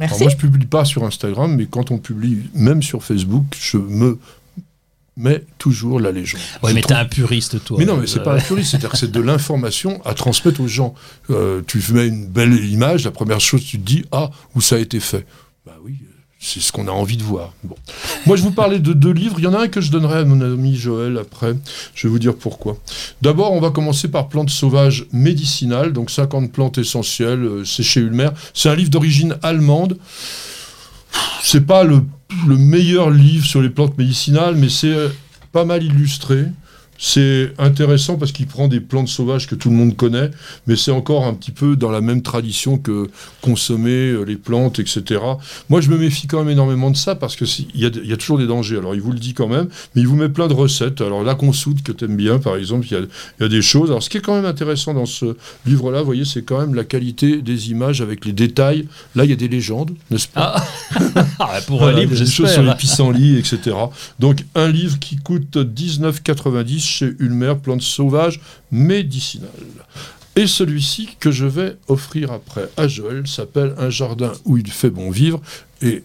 [0.00, 3.78] Alors moi, je publie pas sur Instagram, mais quand on publie, même sur Facebook, je
[3.78, 4.18] me
[5.16, 6.40] mets toujours la légende.
[6.62, 7.76] Je mais trouve- t'es un puriste, toi.
[7.80, 10.60] Mais non, mais c'est Euh, pas un puriste, c'est-à-dire que c'est de l'information à transmettre
[10.60, 10.94] aux gens.
[11.30, 14.76] Euh, tu mets une belle image, la première chose, tu te dis ah où ça
[14.76, 15.26] a été fait.
[15.66, 15.96] Bah oui,
[16.40, 17.52] c'est ce qu'on a envie de voir.
[18.26, 19.36] Moi, je vous parlais de deux livres.
[19.38, 21.54] Il y en a un que je donnerai à mon ami Joël après.
[21.94, 22.76] Je vais vous dire pourquoi.
[23.22, 27.42] D'abord, on va commencer par Plantes sauvages médicinales, donc 50 plantes essentielles.
[27.44, 28.28] euh, C'est chez Ulmer.
[28.54, 29.98] C'est un livre d'origine allemande.
[31.42, 32.02] C'est pas le,
[32.46, 35.08] le meilleur livre sur les plantes médicinales, mais c'est euh,
[35.52, 36.44] pas mal illustré.
[37.00, 40.32] C'est intéressant parce qu'il prend des plantes sauvages que tout le monde connaît,
[40.66, 43.08] mais c'est encore un petit peu dans la même tradition que
[43.40, 45.20] consommer euh, les plantes, etc.
[45.68, 47.90] Moi, je me méfie quand même énormément de ça parce que si- il y, a
[48.02, 48.78] y a toujours des dangers.
[48.78, 51.00] Alors, il vous le dit quand même, mais il vous met plein de recettes.
[51.00, 53.48] Alors, la consoude que tu aimes bien, par exemple, il y a, il y a
[53.48, 53.90] des choses.
[53.90, 55.36] Alors, ce qui est quand même intéressant dans ce
[55.66, 58.88] livre-là, vous voyez, c'est quand même la qualité des images avec les détails.
[59.14, 60.64] Là, il y a des légendes, n'est-ce pas?
[61.38, 63.76] Ah, pour voilà, un livre, il y a des choses sur les pissenlits, etc.
[64.18, 69.50] Donc un livre qui coûte 19,90 chez Ulmer, plantes sauvages médicinales.
[70.36, 74.90] Et celui-ci que je vais offrir après à Joël s'appelle Un jardin où il fait
[74.90, 75.40] bon vivre.
[75.82, 76.04] Et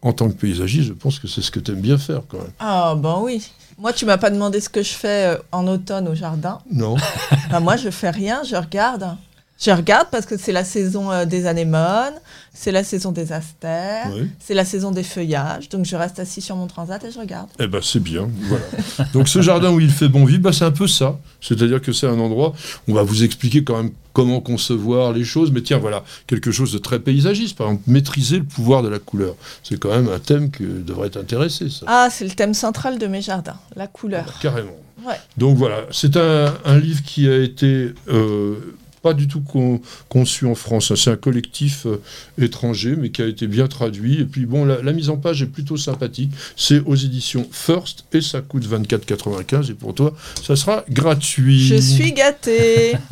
[0.00, 2.38] en tant que paysagiste, je pense que c'est ce que tu aimes bien faire quand
[2.38, 2.52] même.
[2.60, 3.50] Ah, ben oui.
[3.78, 6.60] Moi, tu m'as pas demandé ce que je fais euh, en automne au jardin.
[6.70, 6.96] Non
[7.50, 9.16] Ben, moi, je fais rien, je regarde.
[9.60, 12.14] Je regarde parce que c'est la saison euh, des anémones,
[12.52, 14.28] c'est la saison des astères, Oui.
[14.40, 15.68] c'est la saison des feuillages.
[15.68, 17.48] Donc, je reste assis sur mon transat et je regarde.
[17.60, 18.64] Eh ben c'est bien, voilà.
[19.12, 21.18] Donc ce jardin où il fait bon vivre, bah, c'est un peu ça.
[21.40, 22.52] C'est-à-dire que c'est un endroit,
[22.88, 26.72] on va vous expliquer quand même comment concevoir les choses, mais tiens, voilà, quelque chose
[26.72, 29.34] de très paysagiste, par exemple, maîtriser le pouvoir de la couleur.
[29.62, 31.86] C'est quand même un thème que devrait t'intéresser, ça.
[31.88, 34.38] Ah, c'est le thème central de mes jardins, la couleur.
[34.42, 34.76] Carrément.
[35.06, 35.14] Ouais.
[35.36, 38.56] Donc voilà, c'est un, un livre qui a été euh,
[39.04, 40.94] pas du tout con- conçu en France.
[40.94, 42.00] C'est un collectif euh,
[42.40, 44.18] étranger, mais qui a été bien traduit.
[44.20, 46.30] Et puis bon, la, la mise en page est plutôt sympathique.
[46.56, 49.70] C'est aux éditions First et ça coûte 24,95.
[49.70, 51.66] Et pour toi, ça sera gratuit.
[51.66, 52.94] Je suis gâtée.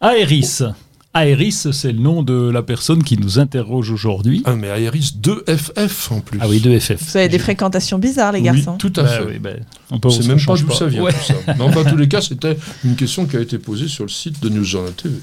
[0.00, 0.60] Aéris.
[1.16, 4.42] Aéris, c'est le nom de la personne qui nous interroge aujourd'hui.
[4.44, 6.38] Ah, mais Aéris 2FF en plus.
[6.42, 7.02] Ah oui, de FF.
[7.10, 8.76] Vous avez des fréquentations bizarres, les Oui, garçons.
[8.76, 9.24] tout à Bah fait.
[9.26, 9.50] oui, bah,
[9.90, 11.12] on peut- se même pas d'où ça vient Ouais.
[11.12, 11.34] tout ça.
[11.46, 14.10] Mais enfin, en tous les cas, c'était une question qui a été posée sur le
[14.10, 15.14] site de News Journal TV.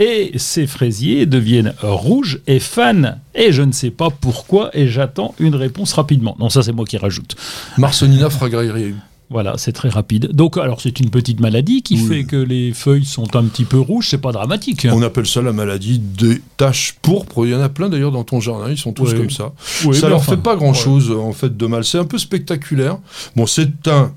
[0.00, 3.16] Et ces fraisiers deviennent rouges et fans.
[3.34, 6.36] Et je ne sais pas pourquoi, et j'attends une réponse rapidement.
[6.38, 7.34] Non, ça c'est moi qui rajoute.
[7.78, 8.94] Marcelina Fragrairi.
[9.30, 10.32] Voilà, c'est très rapide.
[10.32, 12.06] Donc, alors c'est une petite maladie qui Oui.
[12.06, 14.86] fait que les feuilles sont un petit peu rouges, c'est pas dramatique.
[14.90, 17.44] On appelle ça la maladie des taches pourpres.
[17.44, 19.18] Il y en a plein d'ailleurs dans ton jardin, ils sont tous Oui.
[19.18, 19.52] comme ça.
[19.84, 21.84] Oui, ça leur enfin, fait pas grand chose en fait de mal.
[21.84, 22.98] C'est un peu spectaculaire.
[23.36, 24.12] Bon, c'est un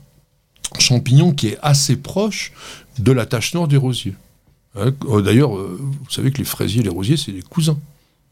[0.79, 2.53] champignon qui est assez proche
[2.97, 4.13] de la tache noire des rosiers.
[4.79, 7.77] Hein, euh, D'ailleurs, euh, vous savez que les fraisiers et les rosiers, c'est des cousins.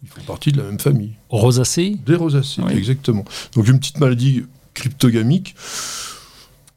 [0.01, 1.11] Ils font partie de la même famille.
[1.29, 3.25] Rosacée Des rosacées, exactement.
[3.53, 5.55] Donc une petite maladie cryptogamique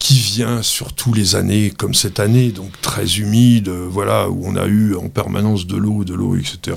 [0.03, 4.67] qui vient surtout les années comme cette année, donc très humide, voilà, où on a
[4.67, 6.77] eu en permanence de l'eau, de l'eau, etc.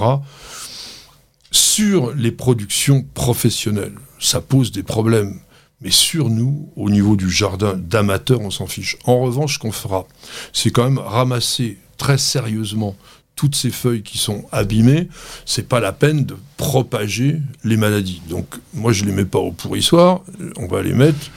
[1.49, 5.39] Sur les productions professionnelles, ça pose des problèmes.
[5.81, 8.95] Mais sur nous, au niveau du jardin d'amateurs, on s'en fiche.
[9.05, 10.05] En revanche, ce qu'on fera,
[10.53, 12.95] c'est quand même ramasser très sérieusement
[13.35, 15.09] toutes ces feuilles qui sont abîmées.
[15.47, 18.21] C'est pas la peine de propager les maladies.
[18.29, 18.45] Donc,
[18.75, 20.21] moi, je les mets pas au pourrissoir.
[20.57, 21.31] On va les mettre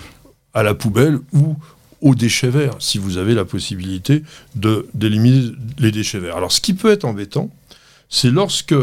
[0.52, 1.56] à la poubelle ou
[2.00, 4.22] aux déchets verts, si vous avez la possibilité
[4.54, 6.36] de d'éliminer les déchets verts.
[6.36, 7.50] Alors, ce qui peut être embêtant,
[8.08, 8.74] c'est lorsque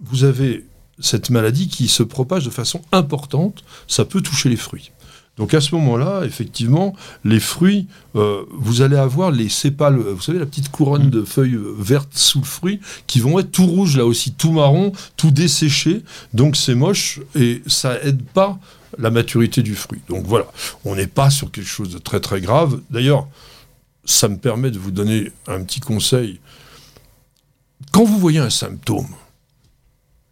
[0.00, 0.66] vous avez
[0.98, 4.90] cette maladie qui se propage de façon importante, ça peut toucher les fruits.
[5.36, 6.94] Donc à ce moment-là, effectivement,
[7.24, 11.58] les fruits, euh, vous allez avoir les sépales, vous savez, la petite couronne de feuilles
[11.78, 16.02] vertes sous le fruit, qui vont être tout rouges, là aussi, tout marron, tout desséché.
[16.32, 18.58] Donc c'est moche et ça aide pas
[18.98, 20.02] la maturité du fruit.
[20.08, 20.46] Donc voilà,
[20.84, 22.80] on n'est pas sur quelque chose de très très grave.
[22.90, 23.28] D'ailleurs,
[24.04, 26.40] ça me permet de vous donner un petit conseil.
[27.92, 29.08] Quand vous voyez un symptôme,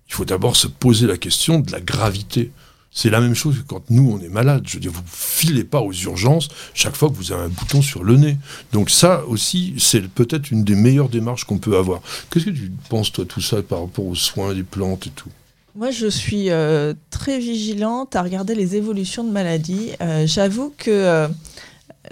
[0.09, 2.53] il faut d'abord se poser la question de la gravité.
[2.97, 4.63] C'est la même chose que quand nous, on est malade.
[4.67, 7.83] Je veux dire, vous filez pas aux urgences chaque fois que vous avez un bouton
[7.83, 8.37] sur le nez.
[8.73, 12.01] Donc ça aussi, c'est peut-être une des meilleures démarches qu'on peut avoir.
[12.31, 15.31] Qu'est-ce que tu penses, toi, tout ça, par rapport aux soins des plantes et tout?
[15.75, 19.91] Moi, je suis euh, très vigilante à regarder les évolutions de maladies.
[20.01, 21.29] Euh, J'avoue que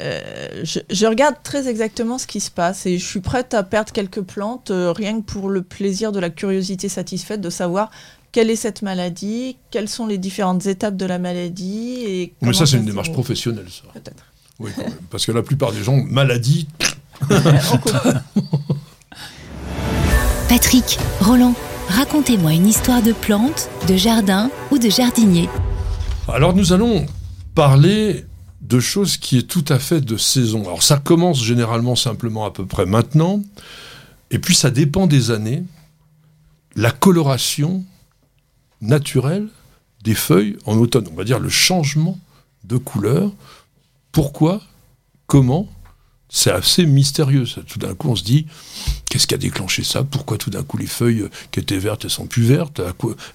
[0.00, 3.62] euh, je, je regarde très exactement ce qui se passe et je suis prête à
[3.62, 7.90] perdre quelques plantes euh, rien que pour le plaisir de la curiosité satisfaite de savoir
[8.32, 11.96] quelle est cette maladie, quelles sont les différentes étapes de la maladie.
[12.06, 13.82] Et Mais ça, c'est une démarche professionnelle, ça.
[13.92, 14.24] Peut-être.
[14.58, 14.94] Oui, quand même.
[15.10, 16.66] Parce que la plupart des gens, maladie.
[20.48, 21.54] Patrick, Roland,
[21.92, 25.48] racontez-moi une histoire de plante, de jardin ou de jardinier.
[26.28, 27.06] Alors nous allons
[27.54, 28.24] parler
[28.60, 30.62] de choses qui est tout à fait de saison.
[30.62, 33.42] Alors ça commence généralement simplement à peu près maintenant,
[34.30, 35.64] et puis ça dépend des années.
[36.74, 37.84] La coloration
[38.80, 39.48] naturelle
[40.02, 42.18] des feuilles en automne, on va dire le changement
[42.64, 43.30] de couleur.
[44.10, 44.60] Pourquoi?
[45.26, 45.68] Comment?
[46.34, 47.44] C'est assez mystérieux.
[47.44, 47.60] Ça.
[47.60, 48.46] Tout d'un coup, on se dit
[49.10, 50.02] qu'est-ce qui a déclenché ça?
[50.02, 52.80] Pourquoi tout d'un coup les feuilles qui étaient vertes, elles sont plus vertes?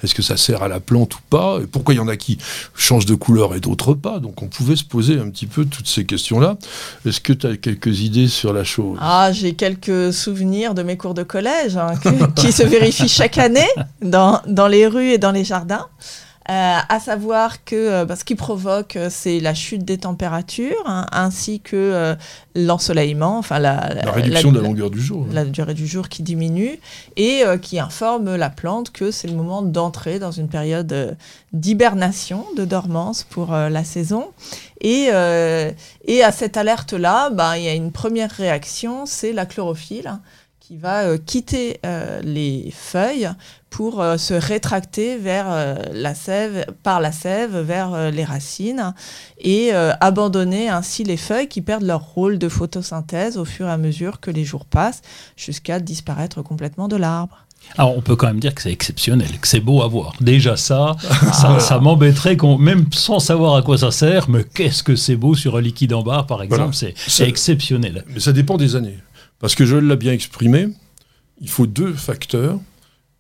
[0.04, 1.60] Est-ce que ça sert à la plante ou pas?
[1.62, 2.40] Et pourquoi il y en a qui
[2.76, 4.20] changent de couleur et d'autres pas?
[4.20, 6.58] Donc on pouvait se poser un petit peu toutes ces questions-là.
[7.06, 8.98] Est-ce que tu as quelques idées sur la chose?
[9.00, 11.94] Ah, j'ai quelques souvenirs de mes cours de collège hein,
[12.36, 13.70] qui se vérifient chaque année
[14.02, 15.86] dans, dans les rues et dans les jardins.
[16.50, 20.82] Euh, à savoir que euh, bah, ce qui provoque, euh, c'est la chute des températures,
[20.86, 22.16] hein, ainsi que
[22.56, 25.26] l'ensoleillement, enfin la, La réduction de la longueur du jour.
[25.30, 25.34] hein.
[25.34, 26.80] la durée du jour qui diminue
[27.18, 31.18] et qui informe la plante que c'est le moment d'entrer dans une période
[31.54, 34.28] d'hibernation, de dormance pour la saison.
[34.82, 35.72] Et, euh,
[36.06, 40.22] et à cette alerte-là, bah, il y a une première réaction, c'est la chlorophylle hein,
[40.60, 43.30] qui va euh, quitter euh, les feuilles
[43.78, 48.92] pour euh, se rétracter vers euh, la sève, par la sève vers euh, les racines
[49.40, 53.72] et euh, abandonner ainsi les feuilles qui perdent leur rôle de photosynthèse au fur et
[53.72, 55.04] à mesure que les jours passent
[55.36, 57.46] jusqu'à disparaître complètement de l'arbre.
[57.78, 60.14] Alors, on peut quand même dire que c'est exceptionnel, que c'est beau à voir.
[60.22, 60.96] Déjà ça,
[61.32, 65.16] ça, ça m'embêterait qu'on, même sans savoir à quoi ça sert, mais qu'est-ce que c'est
[65.18, 66.74] beau sur un liquide en barre, par exemple, Voilà.
[66.74, 68.06] c'est Ça- c'est exceptionnel.
[68.08, 68.98] Mais ça dépend des années.
[69.40, 70.70] Parce que je l'ai bien exprimé,
[71.42, 72.58] il faut deux facteurs.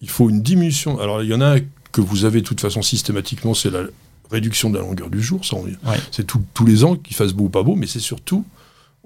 [0.02, 1.00] Il faut une diminution.
[1.00, 1.60] Alors, il y en a un
[1.92, 3.84] que vous avez de toute façon systématiquement, c'est la
[4.30, 5.42] réduction de la longueur du jour.
[5.54, 6.00] Ouais.
[6.12, 8.46] C'est tous les ans qu'il fasse beau ou pas beau, mais c'est surtout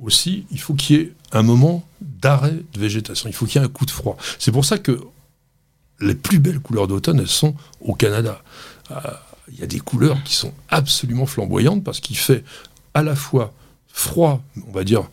[0.01, 3.29] aussi, il faut qu'il y ait un moment d'arrêt de végétation.
[3.29, 4.17] Il faut qu'il y ait un coup de froid.
[4.39, 4.99] C'est pour ça que
[5.99, 8.41] les plus belles couleurs d'automne, elles sont au Canada.
[8.89, 8.95] Euh,
[9.51, 12.43] Il y a des couleurs qui sont absolument flamboyantes parce qu'il fait
[12.93, 13.53] à la fois
[13.87, 15.03] froid, on va dire,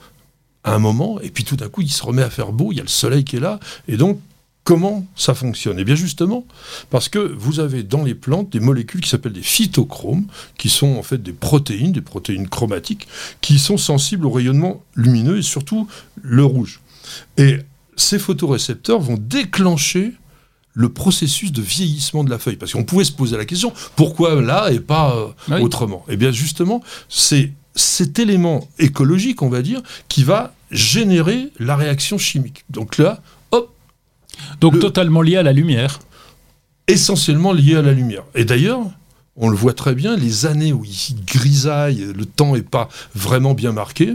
[0.64, 2.76] à un moment, et puis tout d'un coup, il se remet à faire beau, il
[2.76, 3.58] y a le soleil qui est là,
[3.88, 4.20] et donc,
[4.68, 5.78] comment ça fonctionne?
[5.78, 6.44] Eh bien, justement,
[6.90, 10.26] parce que vous avez dans les plantes des molécules qui s'appellent des phytochromes,
[10.58, 13.08] qui sont en fait des protéines, des protéines chromatiques,
[13.40, 15.88] qui sont sensibles au rayonnement lumineux et surtout
[16.20, 16.80] le rouge.
[17.38, 17.60] Et
[17.96, 20.12] ces photorécepteurs vont déclencher
[20.74, 22.56] le processus de vieillissement de la feuille.
[22.56, 25.62] Parce qu'on pouvait se poser la question, pourquoi là et pas euh, Oui.
[25.62, 26.04] autrement?
[26.10, 32.18] Eh bien justement, c'est cet élément écologique, on va dire, qui va générer la réaction
[32.18, 32.66] chimique.
[32.68, 33.22] Donc là,
[34.60, 35.98] Donc Le- totalement lié à la lumière.
[36.86, 38.24] essentiellement lié à la lumière.
[38.34, 38.80] Et d'ailleurs,
[39.36, 43.54] on le voit très bien, les années où il grisaille, le temps n'est pas vraiment
[43.54, 44.14] bien marqué,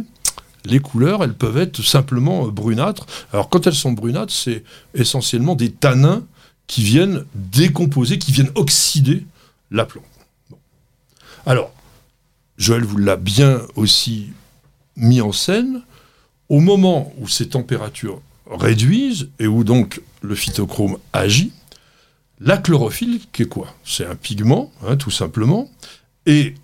[0.66, 3.06] les couleurs, elles peuvent être simplement brunâtres.
[3.32, 4.64] Alors quand elles sont brunâtres, c'est
[4.96, 6.24] essentiellement des tanins
[6.68, 9.26] qui viennent décomposer, qui viennent oxyder
[9.72, 10.06] la plante.
[10.50, 10.58] Bon.
[11.46, 11.72] Alors,
[12.58, 14.30] Joël vous l'a bien aussi
[14.96, 15.82] mis en scène.
[16.50, 21.52] Au moment où ces températures réduisent et où donc le phytochrome agit,
[22.40, 23.74] la chlorophylle, qui est quoi?
[23.86, 25.70] C'est un pigment, hein, tout simplement,
[26.26, 26.56] et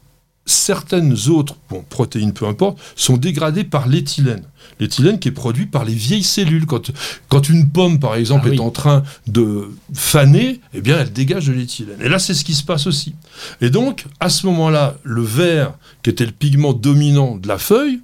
[0.46, 4.44] certaines autres, bon, protéines peu importe, sont dégradées par l'éthylène.
[4.80, 6.66] L'éthylène qui est produit par les vieilles cellules.
[6.66, 6.92] Quand,
[7.30, 8.58] quand une pomme, par exemple, Ah oui.
[8.58, 12.02] est en train de faner, eh bien, elle dégage de l'éthylène.
[12.02, 13.14] Et là, c'est ce qui se passe aussi.
[13.62, 18.00] Et donc, à ce moment-là, le vert, qui était le pigment dominant de la feuille,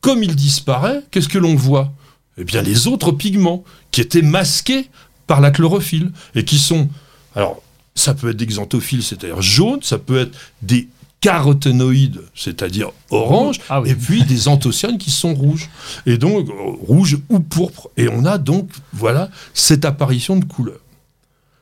[0.00, 1.92] comme il disparaît, qu'est-ce que l'on voit?
[2.38, 4.88] Eh bien, les autres pigments qui étaient masqués
[5.26, 6.88] par la chlorophylle et qui sont.
[7.34, 7.62] Alors,
[7.94, 10.88] ça peut être des xanthophiles, c'est-à-dire jaunes, ça peut être des
[11.20, 13.90] caroténoïdes, c'est-à-dire orange, Ah oui.
[13.90, 15.68] et puis des anthocyanes qui sont rouges.
[16.04, 16.52] Et donc, euh,
[16.86, 17.90] rouge ou pourpre.
[17.96, 20.80] Et on a donc, voilà, cette apparition de couleurs.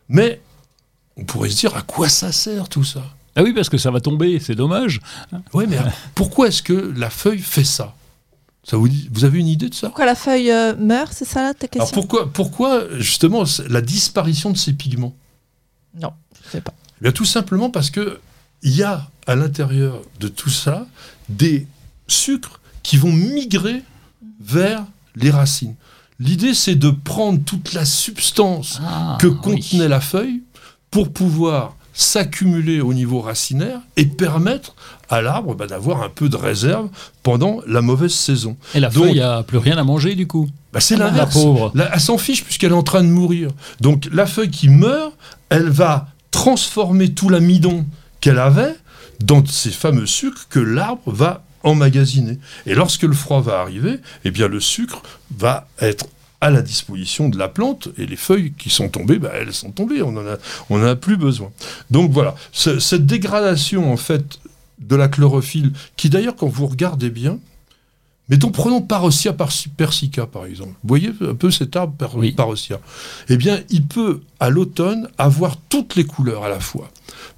[0.09, 0.41] Mais,
[1.17, 3.03] on pourrait se dire, à quoi ça sert tout ça?
[3.37, 5.01] Ah oui, parce que ça va tomber, c'est dommage.
[5.53, 5.79] Oui, mais
[6.15, 7.95] pourquoi est-ce que la feuille fait ça,
[8.63, 9.89] ça vous, dit, vous avez une idée de ça?
[9.89, 11.83] Pourquoi la feuille euh, meurt, c'est ça là ta question?
[11.83, 15.15] Alors pourquoi, pourquoi justement la disparition de ces pigments?
[16.01, 16.13] Non,
[16.45, 16.73] je sais pas.
[17.01, 18.21] Eh bien tout simplement parce que
[18.63, 20.87] il y a à l'intérieur de tout ça
[21.29, 21.67] des
[22.07, 23.83] sucres qui vont migrer
[24.41, 24.85] vers
[25.17, 25.75] les racines.
[26.19, 29.37] L'idée c'est de prendre toute la substance Ah, que oui.
[29.43, 30.43] contenait la feuille
[30.91, 34.75] pour pouvoir s'accumuler au niveau racinaire et permettre
[35.11, 36.89] à l'arbre bah, d'avoir un peu de réserve
[37.23, 38.57] pendant la mauvaise saison.
[38.75, 40.49] Et la Donc- feuille a plus rien à manger du coup.
[40.73, 41.35] Bah, c'est Ah, l'inverse.
[41.35, 41.73] la pauvre.
[41.93, 43.51] Elle s'en fiche puisqu'elle est en train de mourir.
[43.81, 45.13] Donc la feuille qui meurt,
[45.51, 47.85] elle va transformer tout l'amidon
[48.21, 48.75] qu'elle avait
[49.23, 52.39] dans ces fameux sucres que l'arbre va emmagasiner.
[52.67, 55.03] Et lorsque le froid va arriver, eh bien le sucre
[55.37, 56.07] va être
[56.41, 59.73] à la disposition de la plante et les feuilles qui sont tombées, bah, elles sont
[59.73, 60.37] tombées, on en a,
[60.71, 61.51] on a plus besoin.
[61.91, 64.39] Donc voilà, ce- cette dégradation en fait
[64.79, 67.39] de la chlorophylle, qui d'ailleurs quand vous regardez bien,
[68.31, 69.35] mettons prenons Parosia
[69.77, 72.33] persica par exemple, vous voyez un peu cet arbre par- Oui.
[72.33, 72.81] Parosia,
[73.29, 76.91] eh bien il peut à l'automne avoir toutes les couleurs à la fois,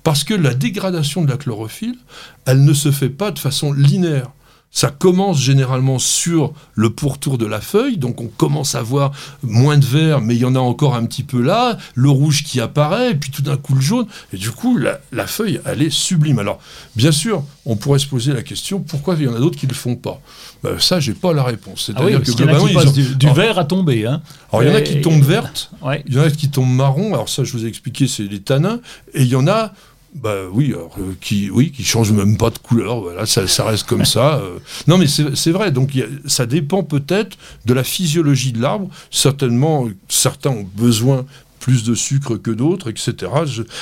[0.04, 1.96] parce que la dégradation de la chlorophylle,
[2.44, 4.30] elle ne se fait pas de façon linéaire.
[4.74, 9.12] Ça commence généralement sur le pourtour de la feuille, donc on commence à voir
[9.42, 12.42] moins de vert, mais il y en a encore un petit peu là, le rouge
[12.42, 15.60] qui apparaît, et puis tout d'un coup le jaune, et du coup la, la feuille,
[15.66, 16.38] elle est sublime.
[16.38, 16.58] Alors,
[16.96, 19.66] bien sûr, on pourrait se poser la question, pourquoi il y en a d'autres qui
[19.66, 20.22] ne le font pas?
[20.64, 21.90] Ben, Ça, j'ai pas la réponse.
[21.94, 23.36] Ah oui, C'est-à-dire parce qu'il y en a qui ils passent ont- du, du Alors,
[23.36, 24.06] vert à tomber.
[24.06, 24.22] Hein.
[24.50, 26.02] alors, il y en a qui tombent vertes, Ouais.
[26.06, 28.40] il y en a qui tombent marron, alors ça je vous ai expliqué, c'est les
[28.40, 28.80] tanins,
[29.12, 29.74] et il y en a,
[30.14, 33.86] bah oui, euh, qui, oui, qui changent même pas de couleur, voilà, ça, ça reste
[33.86, 34.36] comme ça.
[34.36, 34.58] euh.
[34.86, 35.92] Non mais c'est vrai, donc
[36.26, 38.88] ça dépend peut-être de la physiologie de l'arbre.
[39.10, 41.24] Certainement, certains ont besoin
[41.60, 43.30] plus de sucre que d'autres, etc.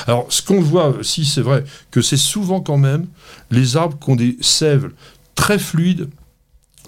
[0.07, 3.07] Alors ce qu'on voit aussi, c'est vrai que c'est souvent quand même
[3.51, 4.91] les arbres qui ont des sèves
[5.35, 6.09] très fluides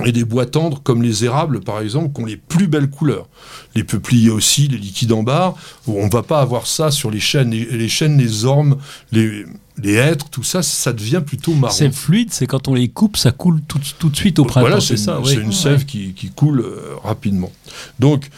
[0.04, 3.28] et des bois tendres comme les érables par exemple qui ont les plus belles couleurs.
[3.74, 5.54] Les peupliers aussi, les liquides en barre,
[5.86, 8.76] on va pas avoir ça sur les chênes, les, les chênes, les ormes,
[9.12, 9.46] les,
[9.82, 11.74] les hêtres, tout ça, ça devient plutôt marron.
[11.74, 14.68] C'est fluide, c'est quand on les coupe, ça coule tout, tout de suite au printemps.
[14.68, 15.20] Voilà, c'est ça.
[15.24, 17.50] c'est une sève qui, qui coule euh, rapidement.
[17.98, 18.28] Donc,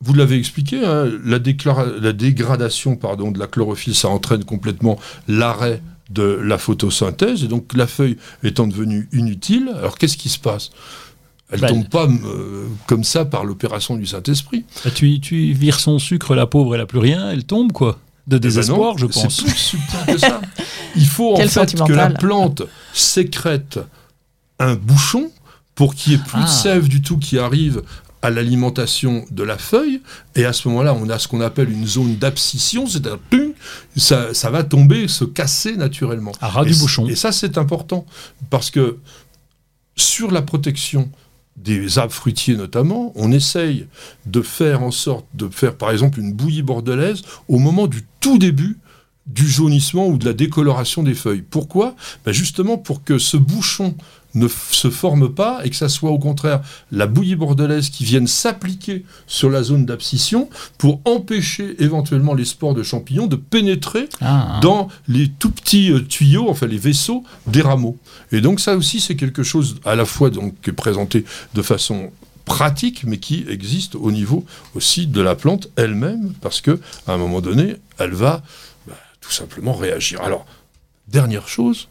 [0.00, 1.38] vous l'avez expliqué, hein, la,
[2.00, 7.74] la dégradation pardon, de la chlorophylle, ça entraîne complètement l'arrêt de la photosynthèse, et donc
[7.74, 10.70] la feuille étant devenue inutile, alors qu'est-ce qui se passe?
[11.50, 14.64] Elle Bah, tombe pas euh, comme ça par l'opération du Saint-Esprit.
[14.84, 17.98] Bah, tu, tu vires son sucre, la pauvre, elle a plus rien, elle tombe quoi.
[18.26, 19.36] De Eh ben désespoir, non, je pense.
[19.36, 20.40] C'est plus subtil que ça.
[20.96, 23.78] Il faut en fait que la plante sécrète
[24.58, 25.30] un bouchon
[25.74, 26.42] pour qu'il n'y ait plus Ah.
[26.44, 27.82] de sève du tout qui arrive
[28.20, 30.00] à l'alimentation de la feuille.
[30.34, 33.18] Et à ce moment-là, on a ce qu'on appelle une zone d'abscission, c'est-à-dire
[33.96, 36.32] ça, ça va tomber, se casser naturellement.
[36.40, 37.06] À ras et du bouchon.
[37.06, 38.04] Et ça, c'est important
[38.50, 38.98] parce que
[39.96, 41.10] sur la protection
[41.62, 43.86] des arbres fruitiers notamment, on essaye
[44.26, 48.38] de faire en sorte de faire par exemple une bouillie bordelaise au moment du tout
[48.38, 48.78] début
[49.26, 51.42] du jaunissement ou de la décoloration des feuilles.
[51.42, 51.94] Pourquoi?
[52.24, 53.94] Ben Justement pour que ce bouchon
[54.34, 56.60] ne se forme pas et que ça soit au contraire
[56.92, 62.74] la bouillie bordelaise qui vienne s'appliquer sur la zone d'abscission pour empêcher éventuellement les spores
[62.74, 67.62] de champignons de pénétrer Ah, dans les tout petits euh, tuyaux, enfin les vaisseaux des
[67.62, 67.96] rameaux.
[68.32, 71.24] Et donc ça aussi c'est quelque chose à la fois donc qui est présenté
[71.54, 72.10] de façon
[72.48, 77.18] pratique, mais qui existe au niveau aussi de la plante elle-même, parce que à un
[77.18, 78.42] moment donné, elle va
[78.86, 80.22] bah, tout simplement réagir.
[80.22, 80.46] Alors
[81.08, 81.88] dernière chose,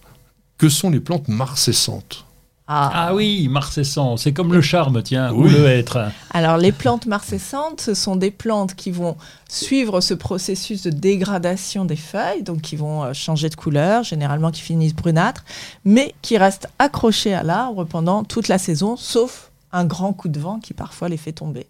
[0.58, 2.26] que sont les plantes marcescentes?
[2.70, 2.91] Ah.
[2.93, 5.99] Ah oui, marcescent, c'est comme le charme, tiens, ou le hêtre.
[6.32, 9.15] Alors, les plantes marcescentes, ce sont des plantes qui vont
[9.49, 14.51] suivre ce processus de dégradation des feuilles, donc qui vont euh, changer de couleur, généralement
[14.51, 15.45] qui finissent brunâtres,
[15.86, 20.39] mais qui restent accrochées à l'arbre pendant toute la saison, sauf un grand coup de
[20.39, 21.68] vent qui parfois les fait tomber.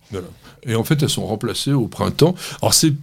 [0.64, 2.34] Et en fait, elles sont remplacées au printemps.
[2.62, 2.94] Alors c'est,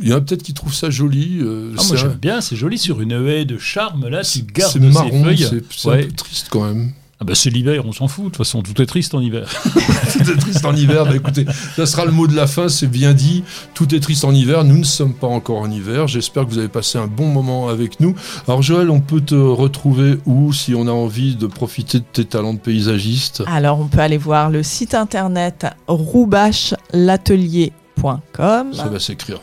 [0.00, 1.38] il y en a peut-être qui trouvent ça joli.
[1.42, 4.42] euh, Ah, moi j'aime un- bien, c'est joli sur une haie de charme là, qui
[4.42, 5.46] garde c'est ses marron, feuilles.
[5.48, 6.04] c'est c'est Ouais.
[6.04, 6.92] un peu triste quand même.
[7.18, 9.48] Ah bah c'est l'hiver, on s'en fout, de toute façon, tout est triste en hiver.
[10.12, 11.06] Tout est triste en hiver.
[11.06, 11.46] Bah, écoutez,
[11.76, 13.42] ça sera le mot de la fin, c'est bien dit.
[13.74, 14.64] Tout est triste en hiver.
[14.64, 16.08] Nous ne sommes pas encore en hiver.
[16.08, 18.14] J'espère que vous avez passé un bon moment avec nous.
[18.46, 22.24] Alors, Joël, on peut te retrouver où si on a envie de profiter de tes
[22.24, 28.74] talents de paysagiste Alors, on peut aller voir le site internet roubachetlatelier.com.
[28.74, 29.40] Ça va s'écrire.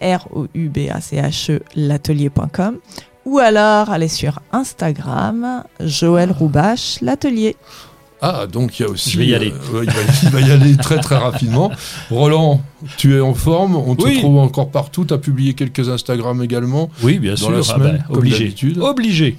[0.00, 2.78] R-O-U-B-A-C-H-E, l'atelier.com.
[3.24, 7.56] Ou alors aller sur Instagram, Joël Roubache, l'atelier.
[8.20, 9.10] Ah, donc il y a aussi.
[9.10, 9.52] Je vais y aller.
[9.52, 11.70] euh, ouais, il, va, il va y aller très très rapidement.
[12.10, 12.60] Roland,
[12.96, 13.76] tu es en forme.
[13.76, 14.18] On te Oui.
[14.18, 15.04] trouve encore partout.
[15.04, 16.90] Tu as publié quelques Instagram également.
[17.02, 18.54] Oui, bien Dans sûr, la ah semaine, bah, obligé.
[18.80, 19.36] Obligé.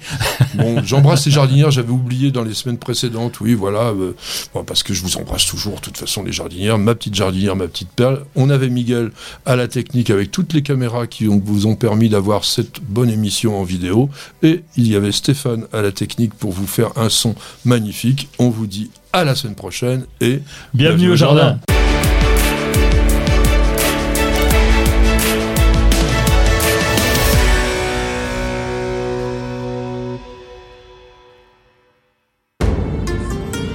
[0.54, 4.12] Bon, j'embrasse les jardinières, j'avais oublié dans les semaines précédentes, oui, voilà, euh,
[4.54, 7.56] bon, parce que je vous embrasse toujours, de toute façon, les jardinières, ma petite jardinière,
[7.56, 8.24] ma petite perle.
[8.36, 9.10] On avait Miguel
[9.46, 13.10] à la technique avec toutes les caméras qui ont- vous ont permis d'avoir cette bonne
[13.10, 14.08] émission en vidéo,
[14.42, 17.34] et il y avait Stéphane à la technique pour vous faire un son
[17.64, 18.28] magnifique.
[18.38, 20.40] On vous dit à la semaine prochaine et
[20.72, 21.58] Bienvenue au jardin.